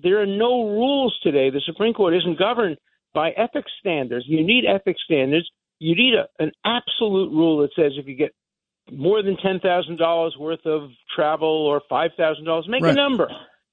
[0.00, 1.50] There are no rules today.
[1.50, 2.76] The Supreme Court isn't governed
[3.14, 4.24] by ethics standards.
[4.28, 5.48] You need ethics standards.
[5.80, 8.32] You need a, an absolute rule that says if you get
[8.92, 12.92] more than ten thousand dollars worth of travel or five thousand dollars, make Right.
[12.92, 13.28] a number,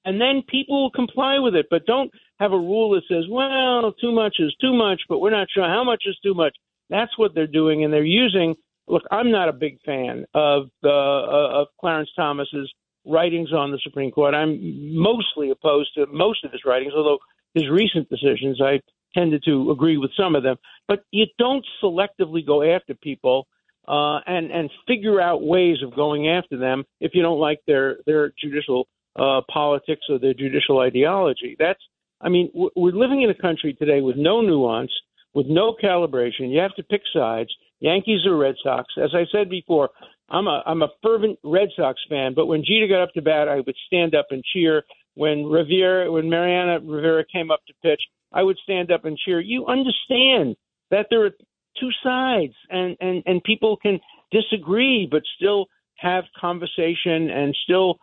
[0.06, 1.68] and then people will comply with it.
[1.70, 5.32] But don't have a rule that says, "Well, too much is too much," but we're
[5.32, 6.56] not sure how much is too much.
[6.90, 8.56] That's what they're doing, and they're using.
[8.88, 12.72] Look, I'm not a big fan of the uh, of Clarence Thomas's
[13.06, 14.34] writings on the Supreme Court.
[14.34, 17.20] I'm mostly opposed to most of his writings, although
[17.54, 18.82] his recent decisions I
[19.14, 20.58] tended to agree with some of them.
[20.88, 23.48] But you don't selectively go after people
[23.88, 27.98] uh, and and figure out ways of going after them if you don't like their
[28.06, 31.56] their judicial uh, politics or their judicial ideology.
[31.58, 31.80] That's
[32.22, 34.92] I mean we're living in a country today with no nuance,
[35.34, 36.52] with no calibration.
[36.52, 37.50] You have to pick sides.
[37.80, 38.88] Yankees or Red Sox.
[38.98, 39.90] As I said before,
[40.30, 43.48] I'm a I'm a fervent Red Sox fan, but when Jeter got up to bat,
[43.48, 44.84] I would stand up and cheer.
[45.14, 48.02] When Rivera, when Mariano Rivera came up to pitch,
[48.34, 49.40] I would stand up and cheer.
[49.40, 50.58] You understand
[50.92, 51.32] that there are
[51.80, 54.00] two sides, and and and people can
[54.32, 57.98] disagree, but still have conversation and still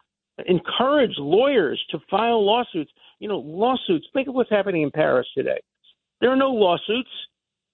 [0.46, 2.90] encourage lawyers to file lawsuits.
[3.18, 4.06] You know, lawsuits.
[4.12, 5.60] Think of what's happening in Paris today.
[6.20, 7.10] There are no lawsuits.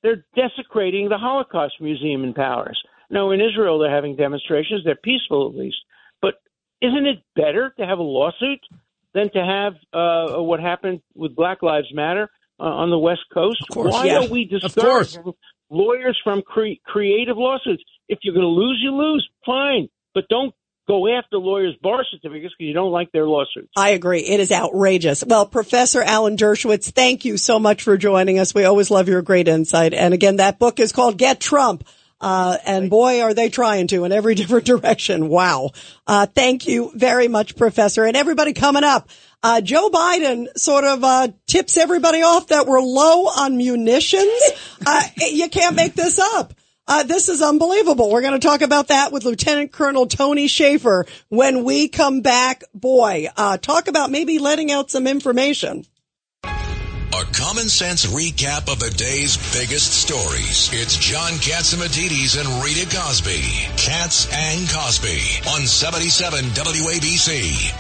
[0.03, 2.77] They're desecrating the Holocaust Museum in Paris.
[3.11, 4.83] Now, in Israel they're having demonstrations.
[4.85, 5.77] They're peaceful at least.
[6.21, 6.35] But
[6.81, 8.61] isn't it better to have a lawsuit
[9.15, 12.29] than to have uh, what happened with Black Lives Matter
[12.61, 13.63] uh, on the West Coast?
[13.75, 14.19] Why yeah.
[14.19, 15.33] are we discouraging
[15.71, 17.83] lawyers from cre- creative lawsuits?
[18.09, 19.29] If you're going to lose, you lose.
[19.45, 20.55] Fine, but don't
[20.89, 23.69] go after lawyers' bar certificates because you don't like their lawsuits.
[23.77, 24.21] I agree.
[24.21, 25.23] It is outrageous.
[25.25, 28.55] Well, Professor Alan Dershowitz, thank you so much for joining us.
[28.55, 29.93] We always love your great insight.
[29.93, 31.87] And again, that book is called Get Trump.
[32.21, 35.29] Uh, and boy, are they trying to in every different direction.
[35.29, 35.71] Wow.
[36.07, 38.05] Uh, thank you very much, Professor.
[38.05, 39.09] And everybody coming up,
[39.43, 44.33] uh, Joe Biden sort of, uh, tips everybody off that we're low on munitions.
[44.87, 46.55] Uh, you can't make this up.
[46.89, 48.11] Uh, this is unbelievable.
[48.11, 52.65] We're going to talk about that with Lieutenant Colonel Tony Shaffer when we come back.
[52.73, 55.85] Boy, uh, talk about maybe letting out some information.
[56.45, 60.71] A common sense recap of the day's biggest stories.
[60.73, 63.43] It's John Catsimatidis and Rita Cosby.
[63.77, 65.21] Cats and Cosby
[65.51, 67.75] on 77 WABC.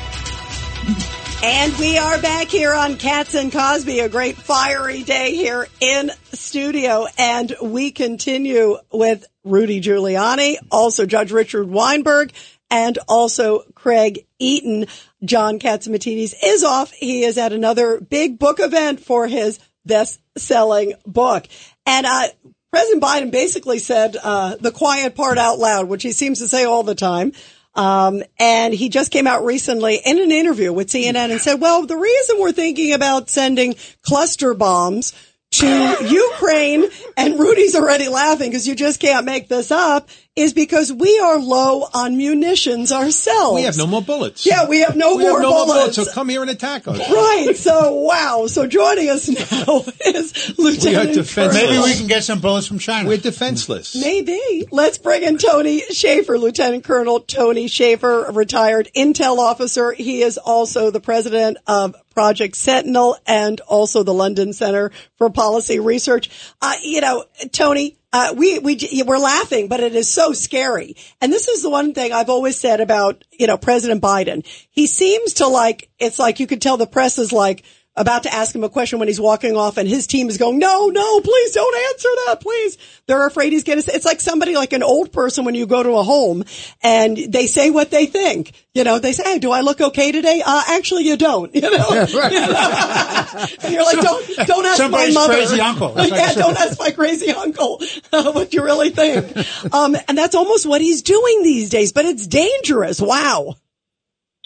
[1.40, 6.10] And we are back here on Cats and Cosby, a great fiery day here in
[6.32, 7.06] studio.
[7.16, 12.32] And we continue with Rudy Giuliani, also Judge Richard Weinberg,
[12.70, 14.86] and also Craig Eaton.
[15.24, 16.90] John Catsimatidis is off.
[16.90, 21.46] He is at another big book event for his best selling book.
[21.86, 22.28] And, uh,
[22.72, 26.64] President Biden basically said, uh, the quiet part out loud, which he seems to say
[26.64, 27.32] all the time.
[27.78, 31.86] Um, and he just came out recently in an interview with CNN and said, well,
[31.86, 35.12] the reason we're thinking about sending cluster bombs
[35.52, 40.08] to Ukraine, and Rudy's already laughing because you just can't make this up,
[40.38, 43.54] is because we are low on munitions ourselves.
[43.56, 44.46] We have no more bullets.
[44.46, 45.96] Yeah, we have no We more have no more bullets.
[45.96, 46.98] bullets, so come here and attack us.
[46.98, 47.56] Right.
[47.56, 48.46] So, wow.
[48.46, 51.34] So joining us now is Lieutenant defenseless.
[51.62, 53.08] Colonel- Maybe we can get some bullets from China.
[53.08, 53.94] We're defenseless.
[53.94, 54.66] Maybe.
[54.70, 59.92] Let's bring in Tony Shaffer, Lieutenant Colonel Tony Shaffer, a retired intel officer.
[59.92, 65.78] He is also the president of Project Sentinel and also the London Center for Policy
[65.80, 66.30] Research.
[66.62, 70.96] Uh, you know, Tony, uh, we, we, we're laughing, but it is so scary.
[71.20, 74.46] And this is the one thing I've always said about, you know, President Biden.
[74.70, 77.64] He seems to like, it's like you could tell the press is like,
[77.98, 80.58] about to ask him a question when he's walking off and his team is going,
[80.58, 82.78] no, no, please don't answer that, please.
[83.06, 85.66] They're afraid he's going to say, it's like somebody like an old person when you
[85.66, 86.44] go to a home
[86.82, 88.52] and they say what they think.
[88.74, 90.42] You know, they say, hey, do I look okay today?
[90.44, 91.90] Uh, actually you don't, you know?
[91.92, 95.34] and you're like, don't, don't ask my mother.
[95.34, 95.92] crazy uncle.
[95.92, 97.80] Like- yeah, don't ask my crazy uncle
[98.12, 99.36] uh, what you really think.
[99.74, 103.00] Um, and that's almost what he's doing these days, but it's dangerous.
[103.00, 103.56] Wow.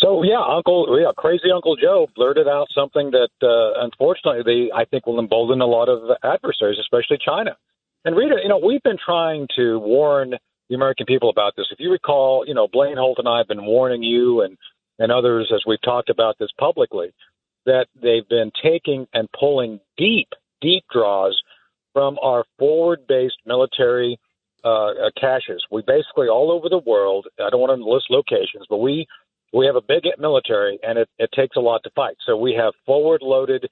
[0.03, 4.85] So yeah, Uncle, yeah, crazy Uncle Joe blurted out something that uh, unfortunately they I
[4.85, 7.57] think will embolden a lot of adversaries, especially China.
[8.05, 10.35] And Rita, you know, we've been trying to warn
[10.69, 11.67] the American people about this.
[11.71, 14.59] If you recall, you know, Blaine Holt and I have been warning you and
[14.99, 17.13] and others as we've talked about this publicly
[17.65, 20.29] that they've been taking and pulling deep,
[20.61, 21.41] deep draws
[21.93, 24.19] from our forward-based military
[24.65, 25.65] uh, uh, caches.
[25.71, 27.27] We basically all over the world.
[27.39, 29.07] I don't want to list locations, but we
[29.53, 32.17] we have a big military, and it, it takes a lot to fight.
[32.27, 33.69] So we have forward-loaded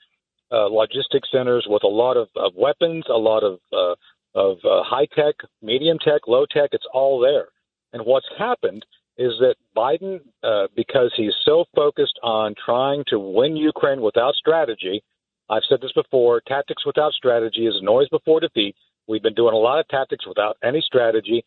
[0.53, 3.95] uh, logistics centers with a lot of, of weapons, a lot of uh,
[4.35, 6.71] of uh, high tech, medium tech, low tech.
[6.73, 7.49] It's all there.
[7.93, 8.85] And what's happened
[9.19, 15.03] is that Biden, uh, because he's so focused on trying to win Ukraine without strategy,
[15.49, 18.77] I've said this before: tactics without strategy is noise before defeat.
[19.09, 21.45] We've been doing a lot of tactics without any strategy.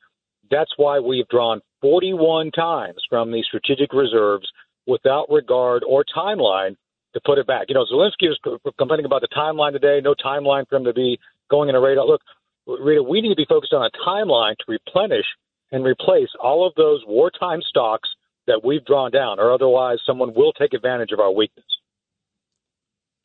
[0.51, 4.47] That's why we've drawn 41 times from the strategic reserves
[4.88, 6.77] without regard or timeline
[7.13, 7.65] to put it back.
[7.67, 11.19] You know, Zelensky was complaining about the timeline today, no timeline for him to be
[11.51, 12.05] going in a radar.
[12.05, 12.21] Look,
[12.65, 15.25] Rita, we need to be focused on a timeline to replenish
[15.73, 18.09] and replace all of those wartime stocks
[18.47, 21.65] that we've drawn down, or otherwise someone will take advantage of our weakness.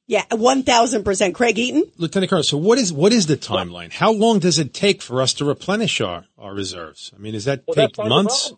[0.08, 1.34] Yeah, 1000%.
[1.34, 1.84] Craig Eaton?
[1.98, 3.92] Lieutenant Colonel, so what is what is the timeline?
[3.92, 7.12] How long does it take for us to replenish our, our reserves?
[7.14, 8.52] I mean, does that Well, take that's part of the months?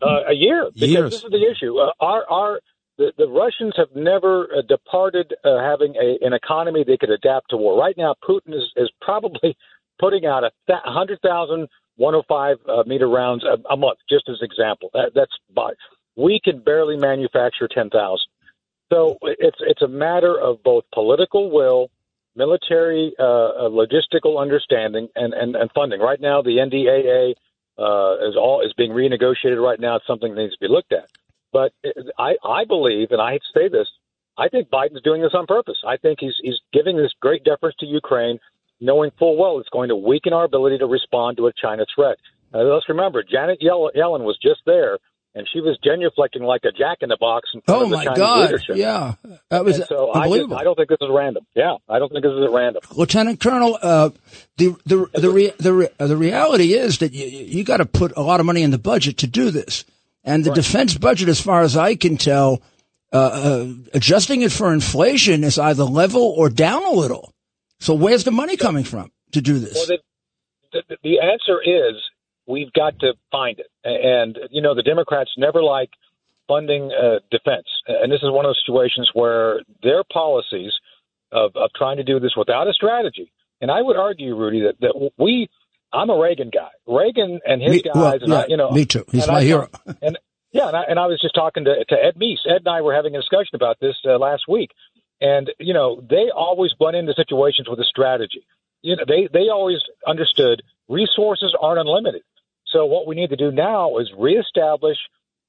[0.00, 1.10] Uh, a year, because Years.
[1.10, 1.76] this is the issue.
[1.76, 2.60] Uh, our our
[2.98, 7.50] the, the Russians have never uh, departed uh, having a, an economy they could adapt
[7.50, 7.76] to war.
[7.76, 9.56] Right now, Putin is, is probably
[9.98, 11.66] putting out a th- hundred thousand
[11.96, 14.90] 105 uh, meter rounds a, a month, just as example.
[14.94, 15.72] That, that's by,
[16.16, 17.90] we can barely manufacture 10,000.
[18.92, 21.90] So it's it's a matter of both political will
[22.36, 26.00] military uh, logistical understanding and, and, and funding.
[26.00, 27.34] Right now, the NDAA
[27.78, 29.62] uh, is all is being renegotiated.
[29.62, 31.10] Right now, it's something that needs to be looked at.
[31.52, 31.72] But
[32.18, 33.88] I, I believe, and I hate to say this,
[34.38, 35.78] I think Biden's doing this on purpose.
[35.86, 38.38] I think he's he's giving this great deference to Ukraine,
[38.80, 42.18] knowing full well it's going to weaken our ability to respond to a China threat.
[42.54, 44.98] Uh, let's remember, Janet Yellen was just there
[45.38, 47.96] and she was genuflecting like a jack in the box in front oh of the
[47.96, 48.50] my Chinese God.
[48.50, 48.76] leadership.
[48.76, 49.14] Yeah,
[49.50, 51.46] that was and so I, just, I don't think this is random.
[51.54, 52.82] Yeah, I don't think this is random.
[52.90, 54.10] Lieutenant Colonel, uh,
[54.56, 58.12] the the the re, the, re, the reality is that you, you got to put
[58.16, 59.84] a lot of money in the budget to do this,
[60.24, 60.56] and the right.
[60.56, 62.60] defense budget, as far as I can tell,
[63.12, 67.32] uh, uh, adjusting it for inflation is either level or down a little.
[67.78, 69.74] So where's the money coming from to do this?
[69.74, 71.94] Well, the, the, the answer is
[72.48, 73.66] we've got to find it.
[73.84, 75.90] And, you know, the Democrats never like
[76.48, 77.66] funding uh, defense.
[77.86, 80.72] And this is one of those situations where their policies
[81.30, 83.30] of, of trying to do this without a strategy.
[83.60, 85.48] And I would argue, Rudy, that, that we,
[85.92, 86.70] I'm a Reagan guy.
[86.86, 89.04] Reagan and his me, guys, well, and yeah, I, you know, me too.
[89.12, 89.68] He's my I, hero.
[90.02, 90.18] And
[90.50, 92.46] yeah, and I, and I was just talking to, to Ed Meese.
[92.48, 94.70] Ed and I were having a discussion about this uh, last week.
[95.20, 98.46] And, you know, they always went into situations with a strategy.
[98.80, 102.22] You know, they, they always understood resources aren't unlimited.
[102.72, 104.98] So what we need to do now is reestablish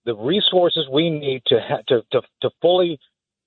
[0.05, 2.99] the resources we need to ha- to, to to fully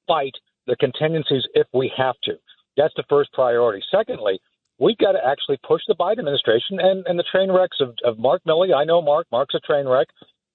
[0.06, 0.34] fight
[0.66, 2.34] the contingencies if we have to.
[2.76, 3.82] That's the first priority.
[3.90, 4.40] Secondly,
[4.78, 8.18] we've got to actually push the Biden administration and, and the train wrecks of, of
[8.18, 8.74] Mark Milley.
[8.74, 9.26] I know Mark.
[9.30, 10.08] Mark's a train wreck.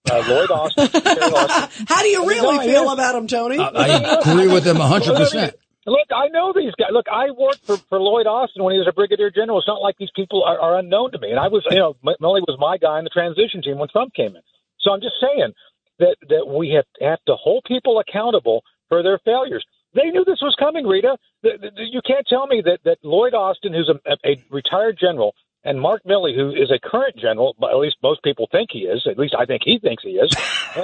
[0.09, 0.85] Uh, Lloyd Austin.
[0.85, 1.85] Austin.
[1.87, 3.59] How do you really feel about him, Tony?
[3.59, 5.53] I, I agree with him 100%.
[5.87, 6.89] Look, I know these guys.
[6.91, 9.57] Look, I worked for, for Lloyd Austin when he was a brigadier general.
[9.57, 11.31] It's not like these people are, are unknown to me.
[11.31, 14.13] And I was, you know, Milley was my guy in the transition team when Trump
[14.13, 14.41] came in.
[14.81, 15.53] So I'm just saying
[15.99, 19.65] that that we have have to hold people accountable for their failures.
[19.93, 21.17] They knew this was coming, Rita.
[21.41, 25.35] The, the, you can't tell me that that Lloyd Austin, who's a, a retired general,
[25.63, 28.79] and Mark Milley, who is a current general, but at least most people think he
[28.79, 29.07] is.
[29.09, 30.35] At least I think he thinks he is.
[30.77, 30.83] Uh,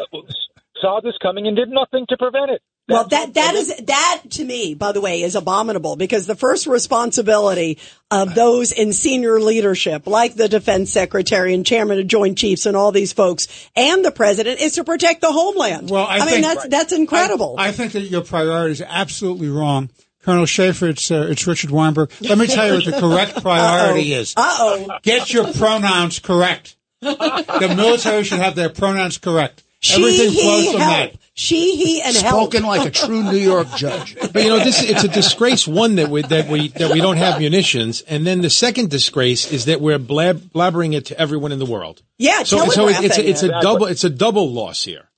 [0.81, 2.61] saw this coming and did nothing to prevent it.
[2.89, 6.67] Well, that that is that to me, by the way, is abominable because the first
[6.67, 7.79] responsibility
[8.11, 12.75] of those in senior leadership, like the defense secretary and chairman of Joint Chiefs and
[12.75, 15.89] all these folks, and the president, is to protect the homeland.
[15.89, 17.55] Well, I, I think, mean that's that's incredible.
[17.57, 19.89] I, I, think that your priorities are absolutely wrong.
[20.23, 22.11] Colonel Shaffer, it's uh, it's Richard Weinberg.
[22.19, 24.19] Let me tell you what the correct priority Uh-oh.
[24.19, 24.33] is.
[24.35, 24.99] Uh oh.
[25.03, 26.75] Get your pronouns correct.
[26.99, 29.63] the military should have their pronouns correct.
[29.79, 31.11] She, Everything flows he, from help.
[31.11, 31.19] that.
[31.35, 32.77] She, he, and Spoken help.
[32.77, 34.15] like a true New York judge.
[34.31, 35.67] But you know, this it's a disgrace.
[35.67, 39.51] One that we that we that we don't have munitions, and then the second disgrace
[39.51, 42.03] is that we're blab, blabbering it to everyone in the world.
[42.19, 43.61] Yeah, So so it's it's a, it's a Exactly.
[43.61, 45.09] double it's a double loss here.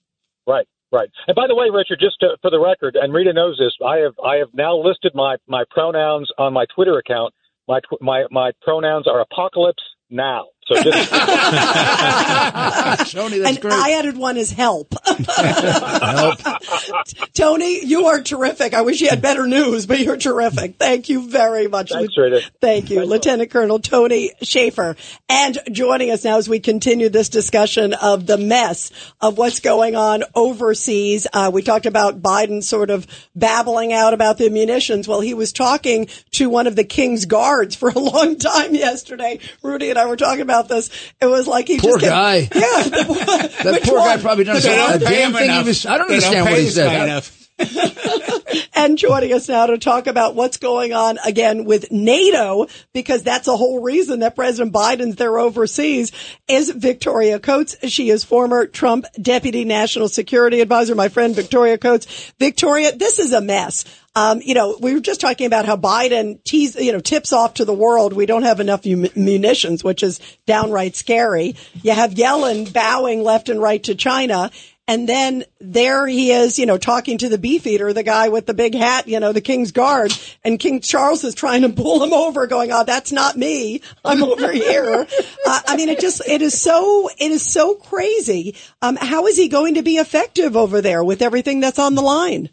[0.47, 1.09] Right, right.
[1.27, 3.97] And by the way, Richard, just to, for the record, and Rita knows this, I
[3.97, 7.33] have I have now listed my my pronouns on my Twitter account.
[7.67, 10.45] My tw- my my pronouns are apocalypse now.
[10.67, 11.11] So just
[13.11, 13.73] Tony, that's and great.
[13.73, 14.95] I added one as help.
[15.05, 16.39] Help.
[17.35, 18.73] Tony, you are terrific.
[18.73, 20.77] I wish you had better news, but you're terrific.
[20.79, 21.91] Thank you very much.
[21.91, 22.41] Thanks, Rita.
[22.61, 24.95] Thank you, Lieutenant Colonel Tony Shaffer.
[25.29, 28.91] And joining us now as we continue this discussion of the mess
[29.21, 31.27] of what's going on overseas.
[31.31, 33.05] Uh, we talked about Biden sort of
[33.35, 35.07] babbling out about the munitions.
[35.07, 39.37] Well, he was talking to one of the King's guards for a long time yesterday.
[39.61, 40.89] Rudy and I were talking about this.
[41.21, 42.35] It was like he Poor just kept- guy.
[42.55, 42.83] Yeah.
[43.65, 45.85] That Which poor guy probably doesn't They know don't a damn him thing he was.
[45.85, 47.23] I don't They understand pay what he this said.
[48.75, 53.47] and joining us now to talk about what's going on again with NATO, because that's
[53.47, 56.11] a whole reason that President Biden's there overseas,
[56.49, 57.75] is Victoria Coates.
[57.89, 62.33] She is former Trump Deputy National Security Advisor, my friend Victoria Coates.
[62.39, 63.85] Victoria, this is a mess.
[64.17, 66.39] Um, you know, we were just talking about how Biden
[66.81, 70.95] you know, tips off to the world we don't have enough munitions, which is downright
[70.95, 71.55] scary.
[71.83, 74.51] You have Yellen bowing left and right to China.
[74.87, 78.53] And then there he is, you know, talking to the beefeater, the guy with the
[78.53, 80.13] big hat, you know, the King's Guard.
[80.43, 83.81] And King Charles is trying to pull him over going, oh, that's not me.
[84.03, 85.07] I'm over here.
[85.45, 88.55] Uh, I mean, it just, it is so, it is so crazy.
[88.83, 92.03] Um, how is he going to be effective over there with everything that's on the
[92.03, 92.49] line?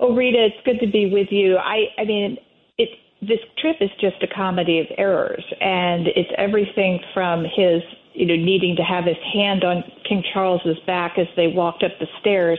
[0.00, 1.58] Oh, Rita, it's good to be with you.
[1.58, 2.38] I, I mean,
[2.78, 2.88] it,
[3.20, 7.82] this trip is just a comedy of errors, and it's everything from his,
[8.18, 11.92] you know, needing to have his hand on King Charles's back as they walked up
[12.00, 12.58] the stairs.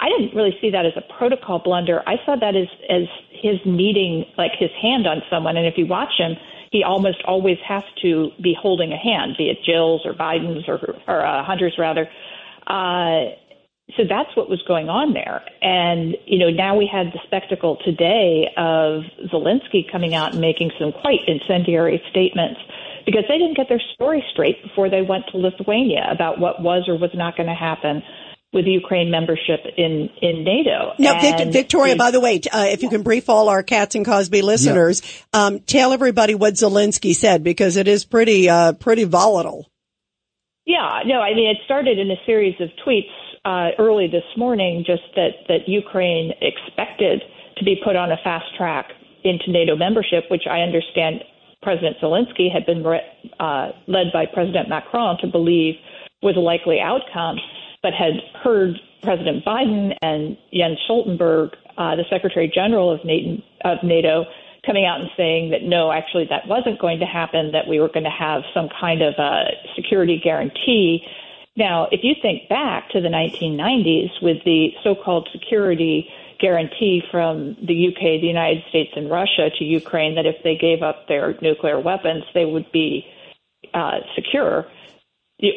[0.00, 2.02] I didn't really see that as a protocol blunder.
[2.08, 5.86] I saw that as as his needing like his hand on someone, and if you
[5.86, 6.32] watch him,
[6.72, 10.80] he almost always has to be holding a hand, be it Jill's or Biden's or
[11.06, 12.08] or uh, Hunter's rather.
[12.66, 13.36] Uh,
[13.96, 15.42] so that's what was going on there.
[15.62, 20.70] And, you know, now we had the spectacle today of Zelensky coming out and making
[20.78, 22.60] some quite incendiary statements
[23.06, 26.84] because they didn't get their story straight before they went to Lithuania about what was
[26.88, 28.02] or was not going to happen
[28.52, 30.92] with Ukraine membership in, in NATO.
[30.98, 34.04] Now, Vic- Victoria, by the way, uh, if you can brief all our Cats and
[34.04, 35.46] Cosby listeners, yeah.
[35.46, 39.70] um, tell everybody what Zelensky said because it is pretty, uh, pretty volatile.
[40.66, 43.10] Yeah, no, I mean, it started in a series of tweets
[43.44, 47.22] uh, early this morning just that, that Ukraine expected
[47.56, 48.90] to be put on a fast track
[49.22, 51.22] into NATO membership, which I understand
[51.62, 52.84] President Zelensky had been
[53.38, 55.74] uh, led by President Macron to believe
[56.22, 57.38] was a likely outcome,
[57.82, 63.78] but had heard President Biden and Jens Stoltenberg, uh, the Secretary General of NATO, of
[63.82, 64.24] NATO,
[64.66, 67.88] coming out and saying that no, actually that wasn't going to happen, that we were
[67.88, 69.44] going to have some kind of a
[69.74, 71.02] security guarantee.
[71.56, 76.08] Now, if you think back to the 1990s with the so-called security
[76.40, 80.82] guarantee from the UK, the United States, and Russia to Ukraine that if they gave
[80.82, 83.04] up their nuclear weapons, they would be
[83.74, 84.66] uh, secure.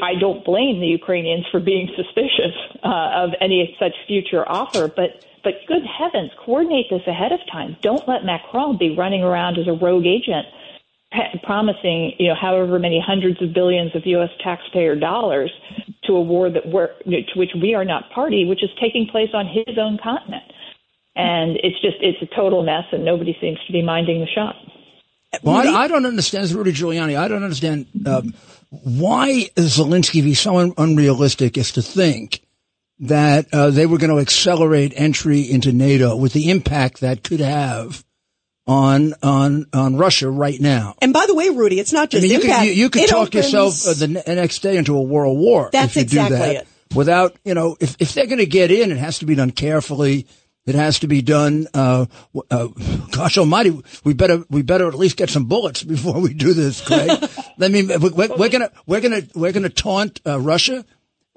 [0.02, 5.26] I don't blame the Ukrainians for being suspicious uh, of any such future offer, but
[5.44, 7.76] but good heavens, coordinate this ahead of time.
[7.82, 10.48] Don't let Macron be running around as a rogue agent
[11.44, 14.30] promising, you know, however many hundreds of billions of U.S.
[14.44, 15.52] taxpayer dollars
[16.06, 19.30] to a war that we're, to which we are not party, which is taking place
[19.34, 20.44] on his own continent.
[21.16, 24.56] And it's just, it's a total mess, and nobody seems to be minding the shot.
[25.42, 28.34] Well, I, I don't understand, Rudy Giuliani, I don't understand um,
[28.70, 32.42] why Zelensky be so un- unrealistic as to think
[33.00, 37.40] that uh, they were going to accelerate entry into NATO with the impact that could
[37.40, 38.04] have
[38.66, 40.96] on on on Russia right now.
[41.02, 42.60] And by the way, Rudy, it's not just I mean, you impact.
[42.60, 43.52] could, you, you could talk opens...
[43.52, 45.70] yourself uh, the next day into a world war.
[45.72, 46.68] That's if you exactly do that it.
[46.96, 49.52] Without you know, if if they're going to get in, it has to be done
[49.52, 50.28] carefully.
[50.66, 51.68] It has to be done.
[51.74, 52.06] Uh,
[52.50, 52.68] uh,
[53.12, 56.80] gosh Almighty, we better we better at least get some bullets before we do this,
[56.80, 57.10] Craig.
[57.62, 60.86] I mean, we're, we're, gonna we're gonna we're gonna taunt uh, Russia,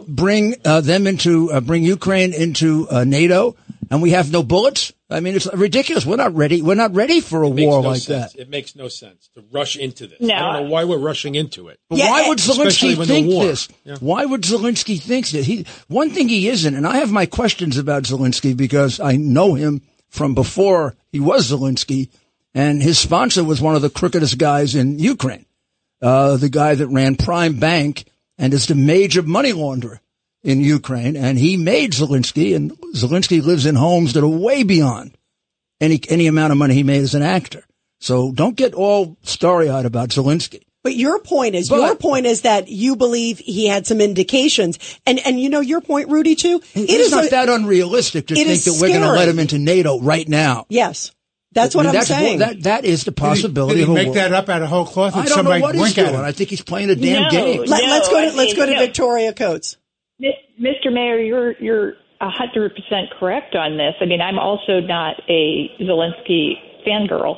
[0.06, 3.56] bring uh, them into uh, bring Ukraine into uh, NATO,
[3.90, 4.92] and we have no bullets.
[5.08, 6.04] I mean, it's ridiculous.
[6.04, 6.62] We're not ready.
[6.62, 8.32] We're not ready for a war no like sense.
[8.32, 8.40] that.
[8.40, 10.20] It makes no sense to rush into this.
[10.20, 10.34] No.
[10.34, 11.78] I don't know why we're rushing into it.
[11.88, 13.68] But Yeah, why would Zelensky think this?
[13.84, 13.96] Yeah.
[14.00, 15.44] Why would Zelensky think that?
[15.44, 19.54] He one thing he isn't, and I have my questions about Zelensky because I know
[19.54, 22.08] him from before he was Zelensky,
[22.52, 25.46] and his sponsor was one of the crookedest guys in Ukraine,
[26.02, 28.06] uh, the guy that ran Prime Bank
[28.38, 29.98] and is the major money launderer
[30.42, 35.16] in Ukraine, and he made Zelensky, and Zelensky lives in homes that are way beyond
[35.80, 37.64] any any amount of money he made as an actor.
[38.00, 40.62] So don't get all starry eyed about Zelensky.
[40.84, 44.78] But your point is, But- your point is that you believe he had some indications,
[45.04, 46.60] and and you know your point, Rudy, too.
[46.74, 49.40] It It is not a- that unrealistic to think that we're going to let him
[49.40, 50.66] into NATO right now.
[50.68, 51.10] Yes,
[51.56, 52.38] that's I what mean, I'm that's saying.
[52.38, 54.14] That that is the Did he- possibility Did he, of a make war.
[54.16, 55.14] that up out of whole cloth?
[55.14, 56.14] and I don't somebody know what he's doing.
[56.14, 57.30] I think he's playing a damn No.
[57.30, 57.64] game.
[57.66, 58.78] Let, No, us go I to let's mean, go to no.
[58.78, 59.76] Victoria Coates.
[60.60, 60.92] Mr.
[60.92, 63.94] Mayor, you're you're a hundred percent correct on this.
[64.00, 66.54] I mean, I'm also not a Zelensky
[66.86, 67.36] fangirl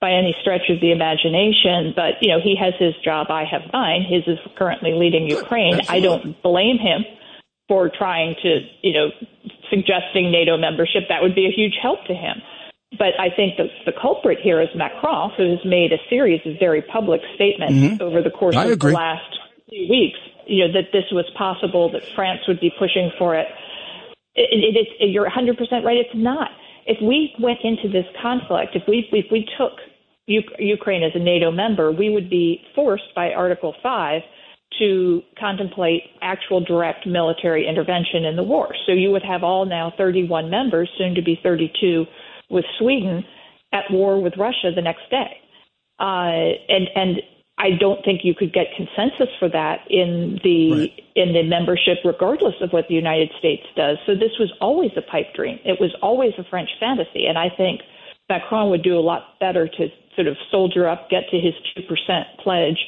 [0.00, 3.62] by any stretch of the imagination, but you know, he has his job, I have
[3.72, 4.02] mine.
[4.08, 5.80] His is currently leading Ukraine.
[5.88, 7.04] I don't blame him
[7.68, 9.08] for trying to, you know,
[9.68, 11.04] suggesting NATO membership.
[11.08, 12.40] That would be a huge help to him.
[12.98, 16.58] But I think the, the culprit here is Macron, who has made a series of
[16.58, 18.02] very public statements mm-hmm.
[18.02, 18.90] over the course I of agree.
[18.90, 19.38] the last
[19.68, 20.18] few weeks.
[20.46, 23.46] You know that this was possible, that France would be pushing for it.
[24.34, 25.96] It, it, it's you're 100 percent right.
[25.96, 26.50] It's not.
[26.86, 29.78] If we went into this conflict, if we if we took
[30.28, 34.22] Uk- Ukraine as a NATO member, we would be forced by Article Five
[34.78, 38.74] to contemplate actual direct military intervention in the war.
[38.86, 42.06] So you would have all now 31 members, soon to be 32,
[42.50, 43.24] with Sweden
[43.72, 45.38] at war with Russia the next day.
[45.98, 47.22] Uh, and and
[47.58, 52.54] I don't think you could get consensus for that in the in the membership, regardless
[52.62, 53.98] of what the United States does.
[54.06, 55.58] So this was always a pipe dream.
[55.64, 57.82] It was always a French fantasy, and I think
[58.30, 61.82] Macron would do a lot better to sort of soldier up, get to his two
[61.82, 62.78] percent pledge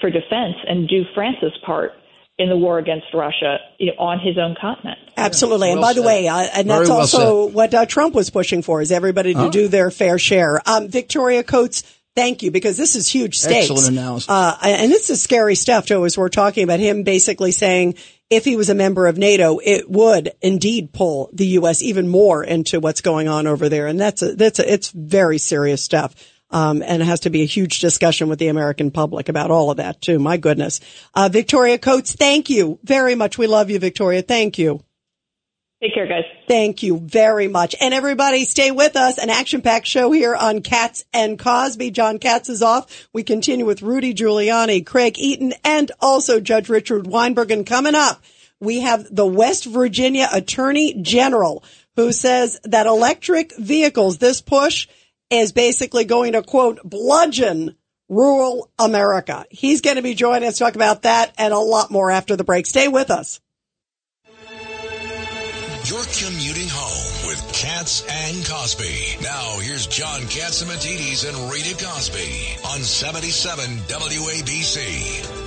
[0.00, 1.92] for defense, and do France's part
[2.38, 4.98] in the war against Russia you know, on his own continent.
[5.16, 5.70] Absolutely.
[5.70, 8.62] and Well by the way, uh, and that's well also what uh, Trump was pushing
[8.62, 10.60] for is everybody to do their fair share.
[10.66, 11.82] Um, Victoria Coates,
[12.14, 13.70] thank you because this is huge stakes.
[13.70, 14.28] Excellent analysis.
[14.28, 17.94] Uh, and this is scary stuff too, as we're talking about him basically saying
[18.28, 21.80] if he was a member of NATO, it would indeed pull the U.S.
[21.80, 23.86] even more into what's going on over there.
[23.86, 26.14] And that's a, that's a, it's very serious stuff.
[26.50, 29.70] Um, and it has to be a huge discussion with the American public about all
[29.70, 30.18] of that too.
[30.18, 30.80] My goodness.
[31.14, 33.36] Uh, Victoria Coates, thank you very much.
[33.36, 34.22] We love you, Victoria.
[34.22, 34.80] Thank you.
[35.82, 36.24] Take care, guys.
[36.48, 37.74] Thank you very much.
[37.78, 39.18] And everybody stay with us.
[39.18, 41.90] An action packed show here on Cats and Cosby.
[41.90, 43.08] John Katz is off.
[43.12, 47.50] We continue with Rudy Giuliani, Craig Eaton, and also Judge Richard Weinberg.
[47.50, 48.22] And coming up,
[48.58, 51.62] we have the West Virginia Attorney General
[51.96, 54.86] who says that electric vehicles, this push
[55.30, 57.76] is basically going to quote, bludgeon
[58.08, 59.44] rural America.
[59.50, 62.36] He's going to be joining us to talk about that and a lot more after
[62.36, 62.66] the break.
[62.66, 63.40] Stay with us.
[65.84, 69.22] You're commuting home with Cats and Cosby.
[69.22, 75.45] Now, here's John Catsimatidis and Rita Cosby on 77 WABC.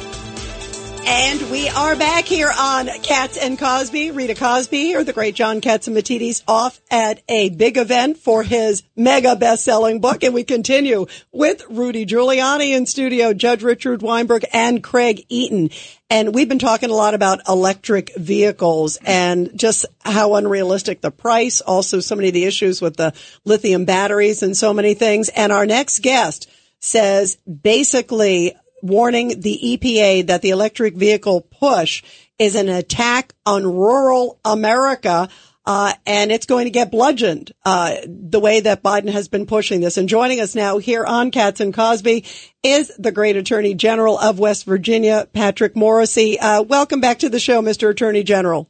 [1.06, 4.12] And we are back here on Cats and Cosby.
[4.12, 9.36] Rita Cosby here, the great John Catsimatidis off at a big event for his mega
[9.36, 10.24] best-selling book.
[10.24, 15.70] And we continue with Rudy Giuliani in studio, Judge Richard Weinberg and Craig Eaton.
[16.10, 21.62] And we've been talking a lot about electric vehicles and just how unrealistic the price,
[21.62, 23.14] also so many of the issues with the
[23.46, 25.30] lithium batteries and so many things.
[25.30, 32.04] And our next guest says basically warning the EPA that the electric vehicle push
[32.38, 35.30] is an attack on rural America.
[35.66, 39.82] Uh, and it's going to get bludgeoned uh, the way that Biden has been pushing
[39.82, 39.98] this.
[39.98, 42.26] And joining us now here on Cats and Cosby
[42.64, 46.38] is the great Attorney General of West Virginia, Patrick Morrisey.
[46.42, 47.92] Uh, welcome back to the show, Mr.
[47.92, 48.68] Attorney General.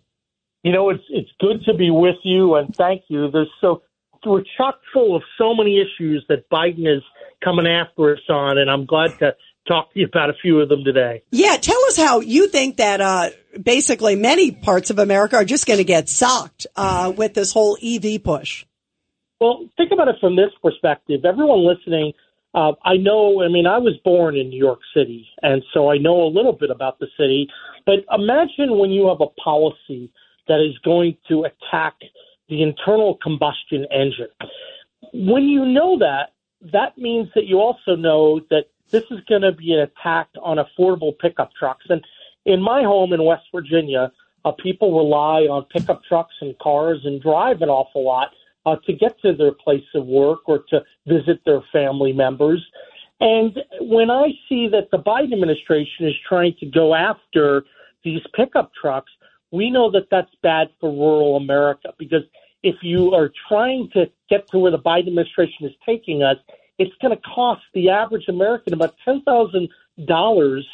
[0.64, 3.32] You know, it's it's good to be with you, and thank you.
[3.32, 3.84] There's so
[4.26, 7.03] we're chock full of so many issues that Biden is
[7.41, 9.36] coming after us on, and I'm glad to
[9.70, 11.24] talk to you about a few of them today.
[11.32, 13.30] Yeah, tell us how you think that uh,
[13.62, 17.78] basically many parts of America are just going to get socked uh, with this whole
[17.82, 18.66] EV push.
[19.40, 21.24] Well, think about it from this perspective.
[21.24, 22.12] Everyone listening,
[22.54, 25.98] uh, I know, I mean, I was born in New York City, and so I
[25.98, 27.48] know a little bit about the city.
[27.86, 30.12] But imagine when you have a policy
[30.48, 31.94] that is going to attack
[32.50, 34.34] the internal combustion engine.
[35.14, 36.34] When you know that,
[36.74, 40.58] that means that you also know that this is going to be an attack on
[40.58, 41.86] affordable pickup trucks.
[41.90, 42.04] And
[42.46, 44.12] in my home in West Virginia,
[44.46, 48.30] uh, people rely on pickup trucks and cars and drive an awful lot
[48.66, 52.66] uh, to get to their place of work or to visit their family members.
[53.20, 57.64] And when I see that the Biden administration is trying to go after
[58.04, 59.12] these pickup trucks,
[59.52, 62.24] we know that that's bad for rural America because
[62.64, 66.38] if you are trying to get to where the Biden administration is taking us,
[66.80, 69.70] it's going to cost the average American about ten thousand
[70.08, 70.68] dollars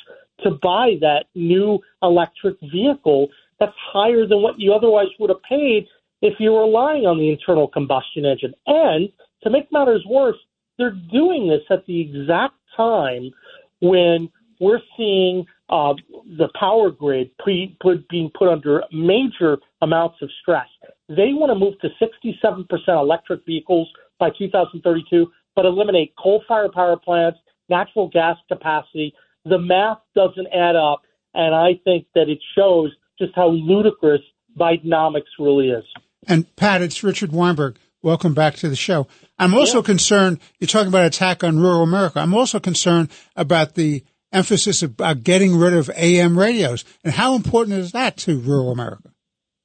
[0.44, 3.28] to buy that new electric vehicle.
[3.60, 5.88] That's higher than what you otherwise would have paid
[6.22, 8.54] if you were relying on the internal combustion engine.
[8.68, 9.10] And
[9.44, 10.38] to make matters worse,
[10.78, 13.32] they're doing this at the exact time
[13.82, 14.30] when
[14.60, 15.94] we're seeing uh,
[16.38, 20.68] the power grid pre, put, being put under major amounts of stress.
[21.10, 23.90] They want to move to 67% electric vehicles
[24.20, 27.40] by 2032 but eliminate coal fired power plants,
[27.70, 29.14] natural gas capacity.
[29.46, 31.04] The math doesn't add up,
[31.34, 34.22] and I think that it shows just how ludicrous
[34.58, 35.84] Bidenomics really is.
[36.28, 37.78] And Pat, it's Richard Weinberg.
[38.02, 39.08] Welcome back to the show.
[39.40, 39.86] I'm also yeah.
[39.86, 42.20] concerned, you're talking about attack on rural America.
[42.20, 46.86] I'm also concerned about the emphasis about getting rid of AM radios.
[47.04, 49.12] And how important is that to rural America?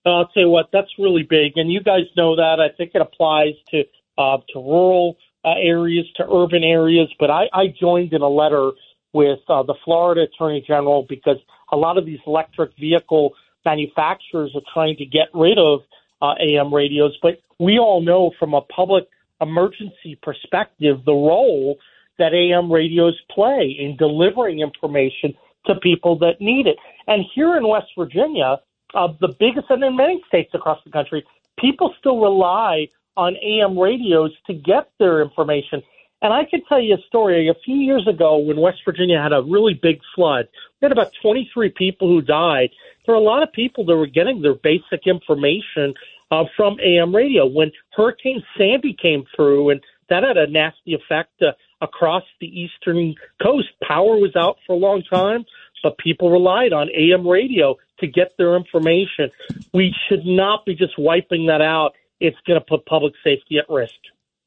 [0.07, 1.53] I'll tell you what, that's really big.
[1.57, 2.57] And you guys know that.
[2.61, 3.83] I think it applies to,
[4.17, 7.09] uh, to rural uh, areas to urban areas.
[7.19, 8.73] But I, I joined in a letter
[9.13, 11.39] with uh, the Florida Attorney General because
[11.73, 13.35] a lot of these electric vehicle
[13.65, 15.81] manufacturers are trying to get rid of
[16.23, 17.17] uh, AM radios.
[17.23, 19.05] But we all know from a public
[19.41, 21.79] emergency perspective the role
[22.19, 25.35] that AM radios play in delivering information
[25.67, 26.77] to people that need it.
[27.07, 28.59] And here in West Virginia,
[28.95, 31.25] uh, the biggest, and in many states across the country,
[31.59, 32.89] people still rely
[33.21, 35.83] on AM radios to get their information.
[36.23, 37.49] And I can tell you a story.
[37.49, 40.49] A few years ago, when West Virginia had a really big flood,
[40.81, 42.71] we had about 23 people who died.
[43.05, 45.95] There were a lot of people that were getting their basic information
[46.31, 47.47] uh, from AM radio.
[47.47, 51.53] When Hurricane Sandy came through, and that had a nasty effect uh,
[51.83, 55.45] across the eastern coast, power was out for a long time,
[55.83, 59.31] but people relied on AM radio to get their information.
[59.75, 63.69] We should not be just wiping that out it's going to put public safety at
[63.69, 63.95] risk.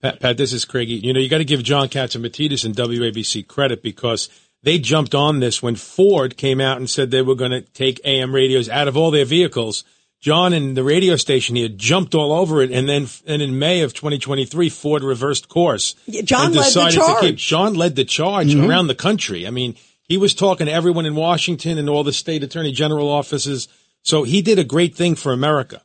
[0.02, 0.96] Pat, Pat, this is Craigie.
[0.96, 4.30] You know, you got to give John Catsimatidis and Matitas and WABC credit because
[4.62, 8.02] they jumped on this when Ford came out and said they were going to take
[8.06, 9.84] AM radios out of all their vehicles.
[10.20, 13.82] John and the radio station here jumped all over it, and then and in May
[13.82, 15.96] of 2023, Ford reversed course.
[16.24, 17.20] John led the charge.
[17.20, 18.70] Keep, John led the charge mm-hmm.
[18.70, 19.46] around the country.
[19.46, 23.10] I mean, he was talking to everyone in Washington and all the state attorney general
[23.10, 23.68] offices.
[24.02, 25.82] So he did a great thing for America.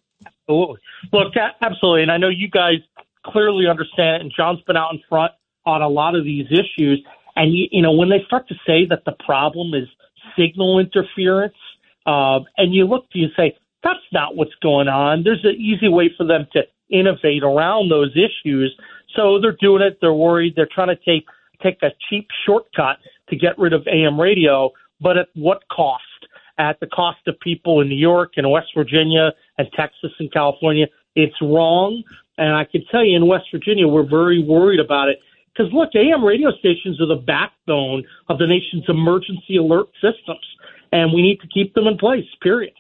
[0.49, 0.81] Absolutely.
[1.13, 2.03] Look, absolutely.
[2.03, 2.79] And I know you guys
[3.25, 5.33] clearly understand it, and John's been out in front
[5.67, 7.05] on a lot of these issues.
[7.37, 9.89] And, you, you know, when they start to say that the problem is
[10.37, 11.55] signal interference,
[12.07, 15.23] uh, and you look to you say, that's not what's going on.
[15.23, 18.75] There's an easy way for them to innovate around those issues.
[19.15, 19.99] So they're doing it.
[20.01, 20.55] They're worried.
[20.57, 21.27] They're trying to take
[21.63, 24.71] take a cheap shortcut to get rid of AM radio,
[25.01, 26.03] but at what cost?
[26.57, 30.87] At the cost of people in New York and West Virginia and Texas and California.
[31.15, 32.03] It's wrong.
[32.39, 35.19] And I can tell you in West Virginia, we're very worried about it.
[35.53, 40.47] Because look, AM radio stations are the backbone of the nation's emergency alert systems,
[40.93, 42.75] and we need to keep them in place, period.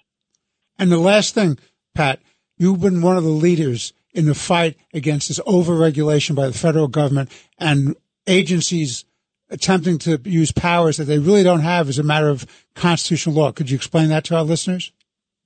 [0.78, 1.58] And the last thing,
[1.96, 2.20] Pat,
[2.56, 6.86] you've been one of the leaders in the fight against this overregulation by the federal
[6.86, 7.96] government and
[8.28, 9.04] agencies
[9.50, 13.50] attempting to use powers that they really don't have as a matter of constitutional law.
[13.50, 14.92] Could you explain that to our listeners?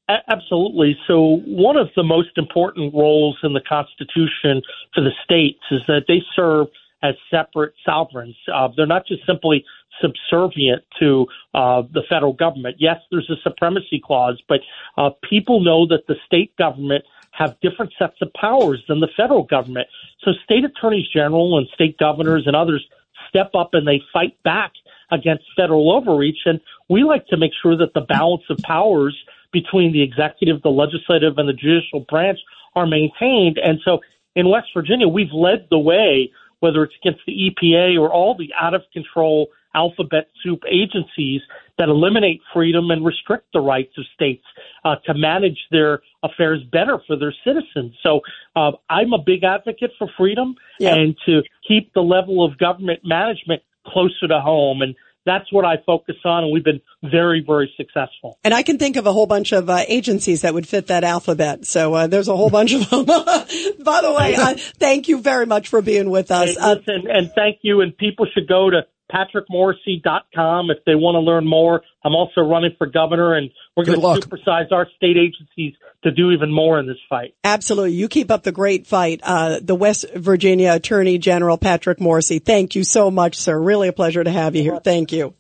[0.09, 0.97] Absolutely.
[1.07, 4.63] So, one of the most important roles in the Constitution
[4.95, 6.67] for the states is that they serve
[7.03, 8.37] as separate sovereigns.
[8.53, 9.65] Uh, they're not just simply
[10.01, 12.77] subservient to uh, the federal government.
[12.79, 14.61] Yes, there's a supremacy clause, but
[14.97, 19.45] uh, people know that the state government have different sets of powers than the federal
[19.45, 19.87] government.
[20.25, 22.85] So, state attorneys general and state governors and others
[23.29, 24.73] step up and they fight back
[25.11, 26.39] against federal overreach.
[26.45, 29.17] And we like to make sure that the balance of powers
[29.53, 32.39] between the executive, the legislative, and the judicial branch
[32.75, 33.59] are maintained.
[33.63, 34.01] And so
[34.35, 36.31] in West Virginia, we've led the way,
[36.61, 41.41] whether it's against the EPA or all the out of control alphabet soup agencies
[41.79, 44.45] that eliminate freedom and restrict the rights of states
[44.85, 47.95] uh, to manage their affairs better for their citizens.
[48.03, 48.21] So
[48.55, 53.63] uh, I'm a big advocate for freedom and to keep the level of government management
[53.87, 54.83] closer to home.
[54.83, 54.95] And
[55.25, 58.39] that's what I focus on, and we've been very, very successful.
[58.43, 61.05] And I can think of a whole bunch of uh, agencies that would fit that
[61.05, 61.65] alphabet.
[61.67, 63.05] So uh, there's a whole bunch of them.
[63.05, 66.57] By the way, uh, thank you very much for being with us.
[66.57, 67.81] And, listen, and thank you.
[67.81, 71.83] And people should go to patrickmorrisey.com if they want to learn more.
[72.05, 76.31] I'm also running for governor, and we're going to supersize our state agencies to do
[76.33, 77.35] even more in this fight.
[77.45, 77.93] Absolutely.
[77.93, 79.21] You keep up the great fight.
[79.23, 83.59] Uh, the West Virginia Attorney General Patrick Morrisey, thank you so much, sir.
[83.59, 84.81] Really a pleasure to have you here.
[84.81, 85.35] Thank you.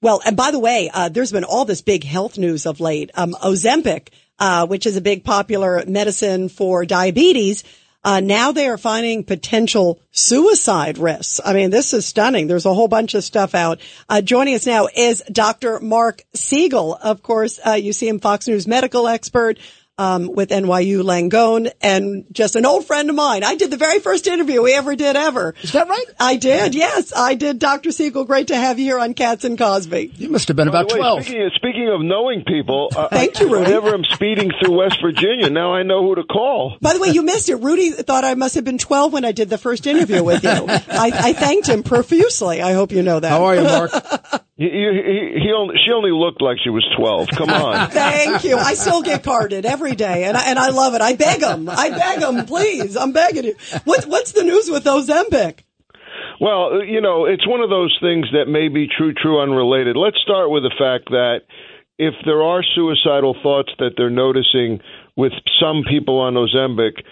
[0.00, 3.10] Well, and by the way, uh, there's been all this big health news of late.
[3.14, 4.08] Um, Ozempic,
[4.38, 7.64] uh, which is a big popular medicine for diabetes,
[8.04, 11.40] uh, now they are finding potential suicide risks.
[11.44, 12.46] I mean, this is stunning.
[12.46, 13.80] There's a whole bunch of stuff out.
[14.08, 15.80] Uh, joining us now is Dr.
[15.80, 16.94] Marc Siegel.
[16.94, 19.58] Of course, uh, you see him Fox News medical expert
[19.98, 23.44] um, with NYU Langone and just an old friend of mine.
[23.44, 25.54] I did the very first interview we ever did ever.
[25.62, 26.04] Is that right?
[26.18, 26.74] I did.
[26.74, 27.58] Yes, I did.
[27.58, 27.90] Dr.
[27.90, 30.12] Siegel, great to have you here on Cats and Cosby.
[30.16, 31.24] You must have been about way, 12.
[31.24, 33.64] Speaking of, speaking of knowing people, uh, Thank you, Rudy.
[33.64, 36.76] whenever I'm speeding through West Virginia, now I know who to call.
[36.80, 37.56] By the way, you missed it.
[37.56, 40.50] Rudy thought I must have been 12 when I did the first interview with you.
[40.50, 42.62] I, I thanked him profusely.
[42.62, 43.30] I hope you know that.
[43.30, 43.90] How are you, Marc?
[44.58, 47.28] He, he, he only, she only looked like she was 12.
[47.28, 47.90] Come on.
[47.90, 48.56] Thank you.
[48.56, 51.00] I still get carded every day, and I, and I love it.
[51.00, 51.68] I beg them.
[51.68, 52.96] I beg them, please.
[52.96, 53.56] I'm begging you.
[53.84, 55.60] What, what's the news with Ozempic?
[56.40, 59.96] Well, you know, it's one of those things that may be true, true, unrelated.
[59.96, 61.40] Let's start with the fact that
[61.98, 64.80] if there are suicidal thoughts that they're noticing
[65.16, 67.02] with some people on Ozempic,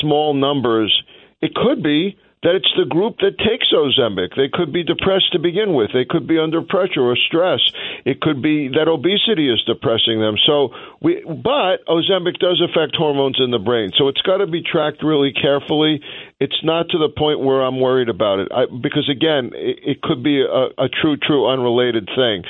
[0.00, 1.02] small numbers,
[1.42, 4.34] it could be that it's the group that takes Ozempic.
[4.34, 5.90] They could be depressed to begin with.
[5.94, 7.60] They could be under pressure or stress.
[8.04, 10.34] It could be that obesity is depressing them.
[10.44, 13.92] So we, but Ozempic does affect hormones in the brain.
[13.96, 16.02] So it's got to be tracked really carefully.
[16.42, 20.02] It's not to the point where I'm worried about it I, because again, it, it
[20.02, 22.42] could be a, a true, true unrelated thing.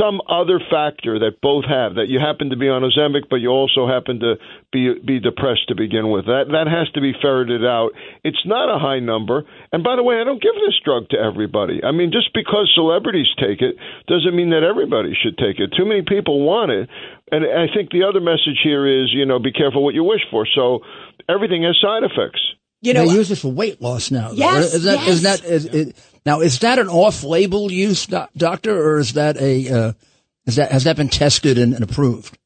[0.00, 3.50] Some other factor that both have that you happen to be on Ozempic, but you
[3.52, 4.40] also happen to
[4.72, 6.24] be be depressed to begin with.
[6.24, 7.92] That that has to be ferreted out.
[8.24, 9.44] It's not a high number.
[9.76, 11.84] And by the way, I don't give this drug to everybody.
[11.84, 13.76] I mean, just because celebrities take it
[14.08, 15.76] doesn't mean that everybody should take it.
[15.76, 16.88] Too many people want it.
[17.28, 20.24] And I think the other message here is, you know, be careful what you wish
[20.32, 20.48] for.
[20.48, 20.80] So
[21.28, 22.40] everything has side effects.
[22.84, 24.28] You know, they use it for weight loss now.
[24.28, 24.34] though.
[24.34, 25.08] Yes, is that, yes.
[25.08, 25.92] is that is, is,
[26.26, 29.92] now is that an off-label use, doc, doctor, or is that a uh,
[30.46, 32.38] is that has that been tested and, and approved?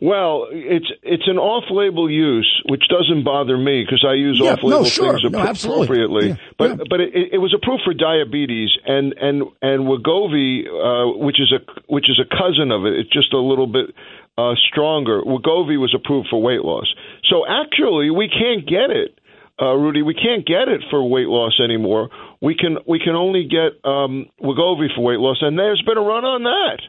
[0.00, 4.82] Well, it's it's an off-label use, which doesn't bother me because I use Yeah, off-label
[4.82, 5.18] no, sure.
[5.18, 6.28] things No, appropriately.
[6.28, 11.40] Yeah, but but it, it was approved for diabetes, and and and Wegovy, uh, which
[11.40, 11.58] is a
[11.92, 12.94] which is a cousin of it.
[12.94, 13.90] It's just a little bit
[14.38, 15.20] uh, stronger.
[15.22, 16.86] Wegovy was approved for weight loss.
[17.30, 19.18] So actually, we can't get it.
[19.60, 22.10] Uh, Rudy, we can't get it for weight loss anymore.
[22.40, 26.02] We can we can only get um, Wegovy for weight loss, and there's been a
[26.02, 26.80] run on that.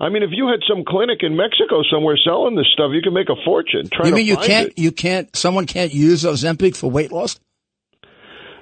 [0.00, 3.12] I mean, if you had some clinic in Mexico somewhere selling this stuff, you can
[3.12, 3.88] make a fortune.
[3.92, 4.68] Trying You mean to you can't?
[4.68, 4.78] It.
[4.78, 5.34] You can't?
[5.36, 7.38] Someone can't use Ozempic for weight loss?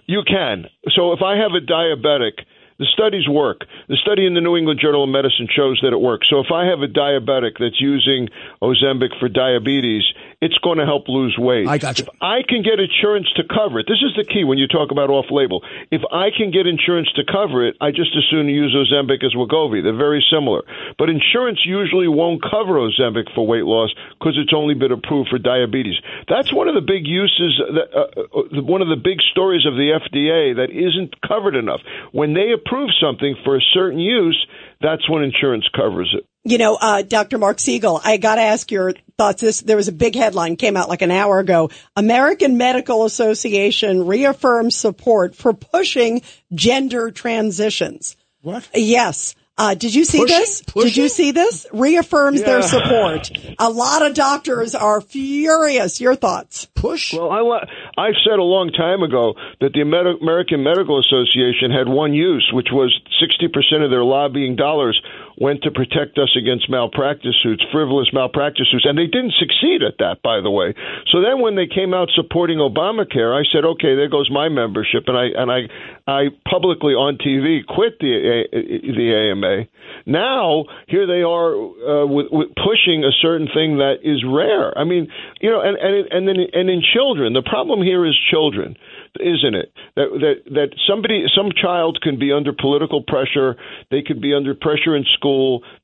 [0.06, 0.66] You can.
[0.94, 2.42] So if I have a diabetic,
[2.78, 3.62] the studies work.
[3.88, 6.26] The study in the New England Journal of Medicine shows that it works.
[6.28, 8.28] So if I have a diabetic that's using
[8.60, 10.02] Ozempic for diabetes,
[10.42, 11.68] it's going to help lose weight.
[11.68, 12.04] I got you.
[12.04, 14.90] If I can get insurance to cover it, this is the key when you talk
[14.90, 15.62] about off label.
[15.94, 19.38] If I can get insurance to cover it, I just as soon use Ozempic as
[19.38, 19.86] Wegovy.
[19.86, 20.66] They're very similar.
[20.98, 25.38] But insurance usually won't cover Ozempic for weight loss because it's only been approved for
[25.38, 25.94] diabetes.
[26.28, 29.74] That's one of the big uses, that, uh, uh, one of the big stories of
[29.74, 31.80] the FDA that isn't covered enough.
[32.10, 34.44] When they approve something for a certain use,
[34.80, 36.26] that's when insurance covers it.
[36.44, 37.38] You know, uh, Dr.
[37.38, 39.40] Marc Siegel, I got to ask your thoughts.
[39.40, 41.70] This, there was a big headline came out like an hour ago.
[41.94, 46.22] American Medical Association reaffirms support for pushing
[46.52, 48.16] gender transitions.
[48.40, 48.68] What?
[48.74, 49.36] Yes.
[49.58, 50.38] Uh, did you see Pushing?
[50.38, 50.60] this?
[50.62, 51.66] Did you see this?
[51.72, 53.30] Reaffirms their support.
[53.58, 56.00] A lot of doctors are furious.
[56.00, 56.64] Your thoughts?
[56.74, 57.12] Push?
[57.12, 57.66] Well, I wa-
[57.98, 62.50] I've said a long time ago that the Amer- American Medical Association had one use,
[62.52, 65.00] which was 60% of their lobbying dollars
[65.42, 69.98] went to protect us against malpractice suits, frivolous malpractice suits, and they didn't succeed at
[69.98, 70.72] that, by the way.
[71.10, 75.10] So then, when they came out supporting Obamacare, I said, "Okay, there goes my membership,"
[75.10, 75.60] and I and I
[76.06, 79.66] I publicly on TV quit the the AMA.
[80.06, 84.70] Now here they are uh, with, with pushing a certain thing that is rare.
[84.78, 85.08] I mean,
[85.40, 88.76] you know, and and and then and in children, the problem here is children,
[89.18, 89.72] isn't it?
[89.96, 93.56] That that that somebody, some child can be under political pressure.
[93.90, 95.31] They could be under pressure in school.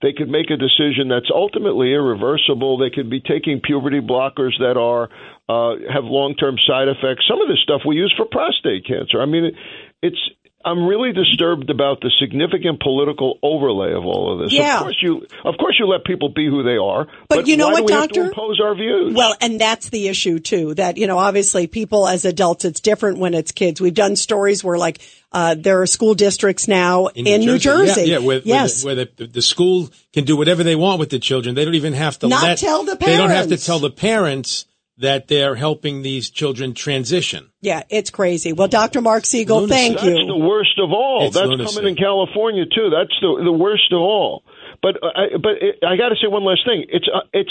[0.02, 2.78] They could make a decision that's ultimately irreversible.
[2.78, 5.08] They could be taking puberty blockers that are
[5.48, 7.24] uh, have long term side effects.
[7.28, 9.20] Some of this stuff we use for prostate cancer.
[9.20, 9.54] I mean, it,
[10.02, 10.20] it's
[10.64, 14.52] I'm really disturbed about the significant political overlay of all of this.
[14.52, 14.78] Yeah.
[14.78, 17.06] Of course you of course you let people be who they are.
[17.28, 18.24] But you know what, doctor?
[18.24, 19.14] Impose our views.
[19.14, 20.74] Well, and that's the issue too.
[20.74, 23.80] That you know, obviously, people as adults, it's different when it's kids.
[23.80, 25.00] We've done stories where, like,
[25.32, 28.02] uh, there are school districts now in, New Jersey.
[28.02, 28.84] Yeah, yeah where, yes.
[28.84, 31.54] where, the, where the, the school can do whatever they want with the children.
[31.54, 33.06] They don't even have to Not let, tell the parents.
[33.06, 33.66] They don't have to parents.
[33.66, 34.66] tell the parents
[34.98, 37.50] that they're helping these children transition.
[37.60, 38.52] yeah, it's crazy.
[38.52, 39.00] Well, Dr.
[39.00, 39.74] Marc Siegel, Lunacy.
[39.74, 40.26] thank That's you.
[40.26, 41.26] the worst of all.
[41.26, 41.76] It's That's lunacy.
[41.76, 42.90] coming in California too.
[42.90, 44.42] That's the the worst of all.
[44.82, 46.86] But uh, I, but it, I got to say one last thing.
[46.88, 47.50] It's uh, it's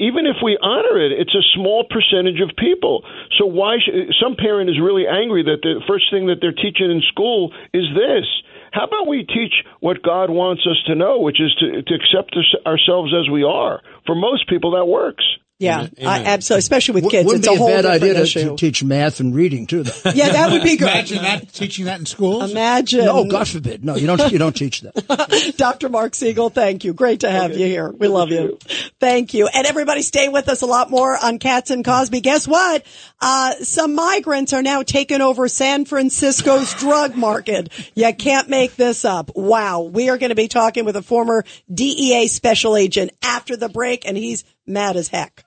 [0.00, 3.04] even if we honor it, it's a small percentage of people.
[3.38, 6.90] So why should, some parent is really angry that the first thing that they're teaching
[6.90, 8.26] in school is this.
[8.72, 12.34] How about we teach what God wants us to know, which is to, to accept
[12.66, 13.82] ourselves as we are?
[14.04, 15.24] For most people, that works.
[15.60, 15.92] Yeah, Amen.
[16.04, 16.58] I, absolutely.
[16.58, 18.50] Especially with W- kids, Wouldn't it's be a whole bad idea to, issue.
[18.50, 19.84] to teach math and reading too.
[19.84, 20.10] Though.
[20.10, 20.88] yeah, that would be good.
[20.88, 22.50] Imagine that teaching that in schools.
[22.50, 23.04] Imagine.
[23.04, 23.84] No, God forbid.
[23.84, 24.32] No, you don't.
[24.32, 25.54] You don't teach that.
[25.56, 25.88] Dr.
[25.88, 26.92] Marc Siegel, thank you.
[26.92, 27.88] Great to have you here.
[27.88, 28.58] We love you.
[28.98, 29.46] Thank you.
[29.46, 32.20] And everybody stay with us a lot more on Cats and Cosby.
[32.20, 32.84] Guess what?
[33.20, 37.68] Uh, some migrants are now taking over San Francisco's drug market.
[37.94, 39.30] You can't make this up.
[39.36, 39.82] Wow.
[39.82, 44.06] We are going to be talking with a former DEA special agent after the break
[44.06, 45.43] and he's mad as heck.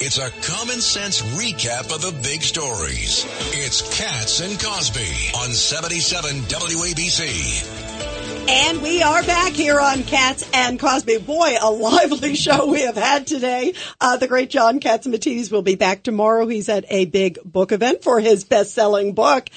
[0.00, 3.24] It's a common sense recap of the big stories.
[3.52, 7.94] It's Cats and Cosby on 77 WABC.
[8.48, 11.18] And we are back here on Cats and Cosby.
[11.18, 13.72] Boy, a lively show we have had today.
[14.00, 16.48] Uh, the great John Cats Catsimatidis will be back tomorrow.
[16.48, 19.48] He's at a big book event for his best-selling book.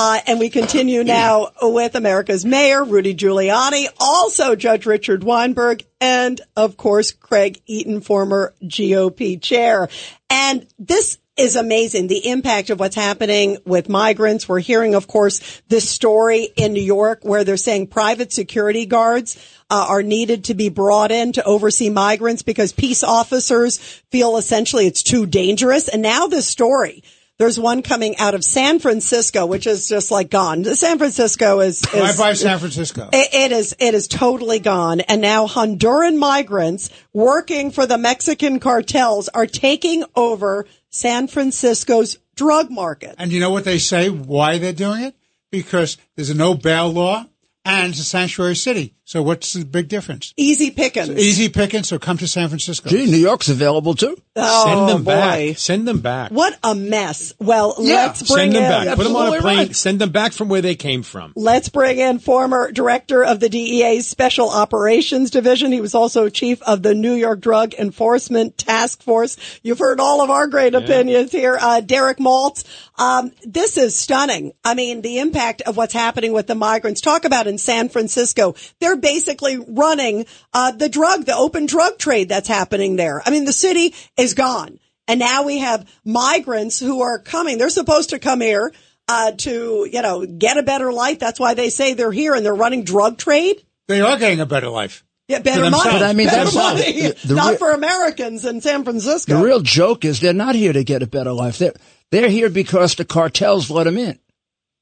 [0.00, 6.40] Uh, and we continue now with America's mayor, Rudy Giuliani, also Judge Richard Weinberg, and
[6.54, 9.88] of course, Craig Eaton, former GOP chair.
[10.30, 12.06] And this is amazing.
[12.06, 14.48] The impact of what's happening with migrants.
[14.48, 19.36] We're hearing, of course, this story in New York where they're saying private security guards
[19.68, 23.78] uh, are needed to be brought in to oversee migrants because peace officers
[24.12, 25.88] feel essentially it's too dangerous.
[25.88, 27.02] And now this story.
[27.38, 30.64] There's one coming out of San Francisco, which is just like gone.
[30.64, 33.08] San Francisco is, is Bye bye San Francisco.
[33.12, 38.58] it, it is it is totally gone, and now Honduran migrants working for the Mexican
[38.58, 43.14] cartels are taking over San Francisco's drug market.
[43.18, 44.10] And you know what they say?
[44.10, 45.14] Why they're doing it?
[45.50, 47.24] Because there's a no bail law
[47.64, 48.94] and it's a sanctuary city.
[49.08, 50.34] So what's the big difference?
[50.36, 51.08] Easy pickings.
[51.18, 51.82] Easy picking.
[51.82, 52.90] So come to San Francisco.
[52.90, 54.14] Gee, New York's available too.
[54.36, 55.10] Oh, Send them boy.
[55.12, 55.56] back.
[55.58, 56.30] Send them back.
[56.30, 57.32] What a mess.
[57.40, 58.96] Well, Yeah, let's bring Send them in back.
[58.98, 59.66] Put them on a Absolutely plane.
[59.68, 59.74] right.
[59.76, 61.32] Send them back from where they came from.
[61.36, 65.72] Let's bring in former director of the DEA's Special Operations Division.
[65.72, 69.38] He was also chief of the New York Drug Enforcement Task Force.
[69.62, 71.56] You've heard all of our great opinions here.
[71.58, 72.62] Uh, Derek Maltz.
[72.98, 74.52] Um, this is stunning.
[74.64, 77.00] I mean, the impact of what's happening with the migrants.
[77.00, 78.54] Talk about in San Francisco.
[78.80, 83.22] They're basically running uh, the drug, the open drug trade that's happening there.
[83.24, 84.78] I mean, the city is gone.
[85.06, 87.56] And now we have migrants who are coming.
[87.58, 88.72] They're supposed to come here
[89.08, 91.18] uh, to, you know, get a better life.
[91.18, 93.62] That's why they say they're here and they're running drug trade.
[93.86, 95.02] They are getting a better life.
[95.28, 95.72] Yeah, better money.
[95.72, 95.98] themselves.
[95.98, 97.00] But I mean, better that's- money.
[97.00, 99.38] the- the Not re- for Americans in San Francisco.
[99.38, 101.58] The real joke is they're not here to get a better life.
[101.58, 101.74] They're,
[102.10, 104.18] they're here because the cartels let them in.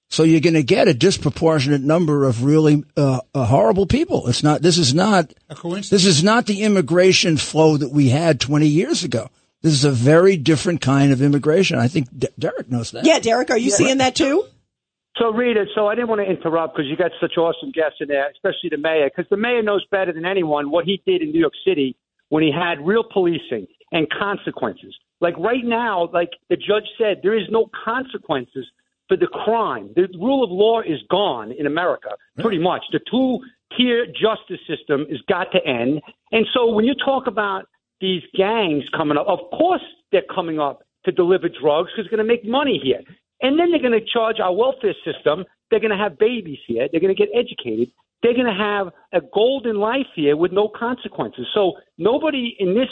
[0.09, 4.29] So you're going to get a disproportionate number of really uh, uh, horrible people.
[4.29, 4.63] It's not.
[4.63, 5.33] This is not.
[5.51, 5.91] A coincidence.
[5.91, 9.29] This is not the immigration flow that we had 20 years ago.
[9.63, 11.79] This is a very different kind of immigration.
[11.79, 13.05] I think D- Derek knows that.
[13.05, 14.45] yeah, Derek, are you seeing that too?
[15.19, 18.09] So, Rita, so I didn't want to interrupt because you got such awesome guests in
[18.09, 21.33] there, especially the mayor, because the mayor knows better than anyone what he did in
[21.33, 21.97] New York City
[22.29, 24.95] when he had real policing and consequences.
[25.21, 28.67] Like right now, like the judge said, there is no consequences
[29.09, 29.91] for the crime.
[29.95, 32.83] The rule of law is gone in America, pretty much.
[32.93, 33.41] The two
[33.77, 36.01] tier justice system has got to end.
[36.33, 37.67] And so when you talk about
[38.01, 42.27] these gangs coming up, of course they're coming up to deliver drugs because they're going
[42.27, 43.01] to make money here.
[43.43, 45.45] And then they're going to charge our welfare system.
[45.71, 46.89] They're going to have babies here.
[46.91, 47.91] They're going to get educated.
[48.23, 51.47] They're going to have a golden life here with no consequences.
[51.55, 52.89] So nobody in this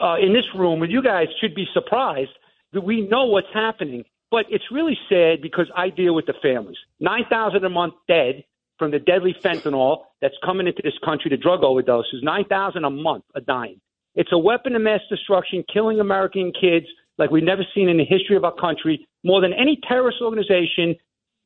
[0.00, 2.30] uh, in this room with you guys should be surprised
[2.72, 4.04] that we know what's happening.
[4.30, 6.78] But it's really sad because I deal with the families.
[7.00, 8.44] Nine thousand a month dead
[8.78, 12.22] from the deadly fentanyl that's coming into this country, the drug overdoses.
[12.22, 13.80] Nine thousand a month are dying.
[14.14, 16.86] It's a weapon of mass destruction, killing American kids
[17.18, 19.06] like we've never seen in the history of our country.
[19.22, 20.96] More than any terrorist organization,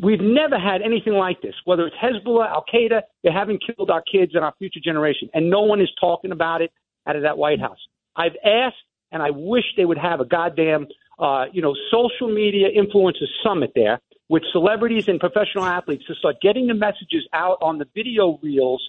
[0.00, 1.54] we've never had anything like this.
[1.64, 5.50] Whether it's Hezbollah, Al Qaeda, they haven't killed our kids and our future generation, and
[5.50, 6.72] no one is talking about it
[7.06, 7.78] out of that White House.
[8.16, 8.76] I've asked,
[9.12, 10.86] and I wish they would have a goddamn,
[11.18, 16.36] uh, you know, social media influencers summit there with celebrities and professional athletes to start
[16.40, 18.82] getting the messages out on the video reels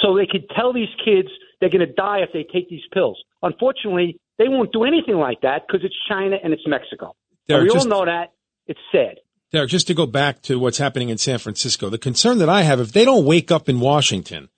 [0.00, 1.28] so they could tell these kids
[1.60, 3.22] they're going to die if they take these pills.
[3.42, 7.14] Unfortunately, they won't do anything like that because it's China and it's Mexico.
[7.48, 8.32] Derek, we all just- know that.
[8.66, 9.18] It's sad.
[9.52, 12.62] Derek, just to go back to what's happening in San Francisco, the concern that I
[12.62, 14.48] have, if they don't wake up in Washington,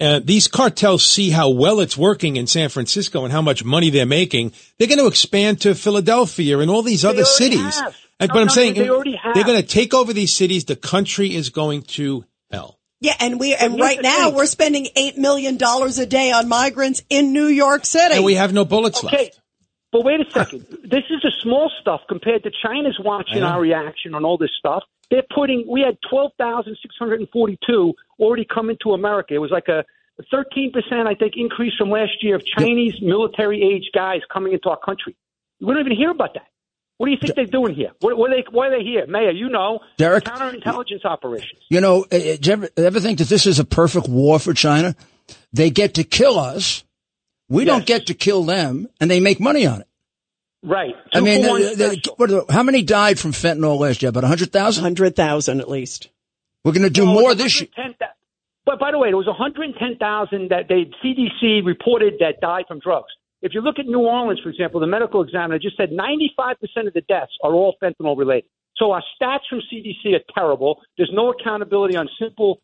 [0.00, 3.90] uh, these cartels see how well it's working in San Francisco and how much money
[3.90, 7.60] they're making, they're going to expand to Philadelphia and all these other cities.
[7.80, 7.94] have.
[8.20, 9.34] And- No, but I'm no, saying they already have.
[9.34, 10.64] they're going to take over these cities.
[10.64, 12.78] The country is going to hell.
[13.00, 16.48] Yeah, and we and here's right now we're spending eight million dollars a day on
[16.48, 18.14] migrants in New York City.
[18.14, 19.16] And we have no bullets Okay.
[19.24, 19.40] left.
[19.96, 20.66] But wait a second.
[20.84, 24.82] this is the small stuff compared to China's watching our reaction on all this stuff.
[25.10, 29.32] They're putting, we had 12,642 already come into America.
[29.32, 29.86] It was like a
[30.30, 30.74] 13%,
[31.06, 35.16] I think, increase from last year of Chinese military age guys coming into our country.
[35.62, 36.48] We don't even hear about that.
[36.98, 37.92] What do you think they're doing here?
[38.00, 39.06] What, what are they, why are they here?
[39.06, 40.24] Mayor, you know, Derek?
[40.24, 41.62] counterintelligence operations.
[41.70, 44.94] You know, do you ever, ever think that this is a perfect war for China?
[45.54, 46.84] They get to kill us.
[47.48, 49.86] We don't get to kill them, and they make money on it.
[50.62, 50.94] Right.
[51.12, 54.08] I mean, for one the- what the- how many died from fentanyl last year?
[54.08, 54.82] About 100,000?
[54.82, 56.08] hundred thousand at least.
[56.64, 57.68] We're going to do No, more this year.
[58.64, 63.12] But by the way, there was 110,000 that they CDC reported that died from drugs.
[63.42, 66.94] If you look at New Orleans, for example, the medical examiner just said 95% of
[66.94, 68.50] the deaths are all fentanyl related.
[68.76, 70.80] So our stats from CDC are terrible.
[70.96, 72.60] There's no accountability on simple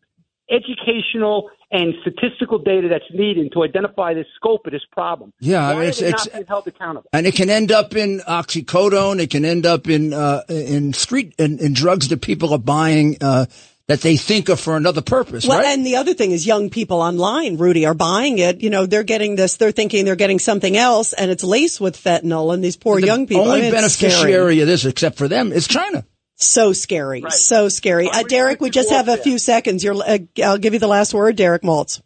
[0.49, 5.33] educational and statistical data that's needed to identify the scope of this problem.
[5.39, 7.09] Yeah, I Why mean, are it's- they it's- not being held accountable?
[7.13, 9.19] And it can end up in oxycodone.
[9.19, 13.17] It can end up in uh, in street in, in drugs that people are buying
[13.21, 13.45] uh,
[13.87, 15.67] that they think are for another purpose, Well, right?
[15.67, 18.61] and the other thing is young people online, Rudy, are buying it.
[18.61, 21.97] You know, they're getting this, they're thinking they're getting something else and it's laced with
[22.01, 23.43] fentanyl and these poor the young people.
[23.43, 24.11] only I mean, it's scary.
[24.13, 26.05] beneficiary of this, except for them, is China.
[26.43, 27.23] So scary.
[27.29, 28.09] So scary.
[28.09, 29.83] Uh, Derek, we just have a few seconds.
[29.83, 32.01] You're, uh, I'll give you the last word, Derek Maltz.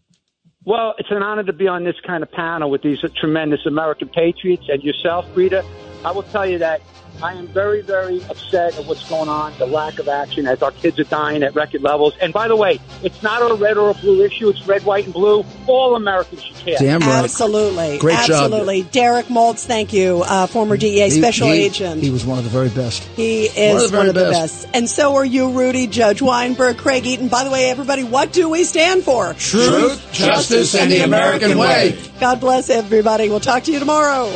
[0.64, 4.09] Well, it's an honor to be on this kind of panel with these tremendous American
[4.09, 5.64] patriots and yourself, Rita.
[6.03, 6.81] I will tell you that
[7.22, 10.72] I am very, very upset at what's going on, the lack of action as our
[10.72, 12.14] kids are dying at record levels.
[12.22, 14.49] And by the way, it's not a red or a blue issue.
[14.49, 15.44] It's red, white, and blue.
[15.65, 16.77] All Americans should care.
[16.80, 17.23] Damn right.
[17.23, 17.98] Absolutely.
[17.98, 18.52] Great job.
[18.52, 18.84] Absolutely.
[18.84, 20.22] Derek Maltz, thank you.
[20.26, 22.03] Uh, former DEA He- special he- agent.
[22.03, 23.03] He was one of the very best.
[23.15, 24.68] He is One one of of the the, best.
[24.76, 27.30] And so are you, Rudy, Judge Weinberg, Craig Eaton.
[27.30, 29.34] By the way, everybody, what do we stand for?
[29.34, 31.98] Truth, justice, and the American way.
[32.19, 33.30] God bless everybody.
[33.30, 34.31] We'll talk to you tomorrow.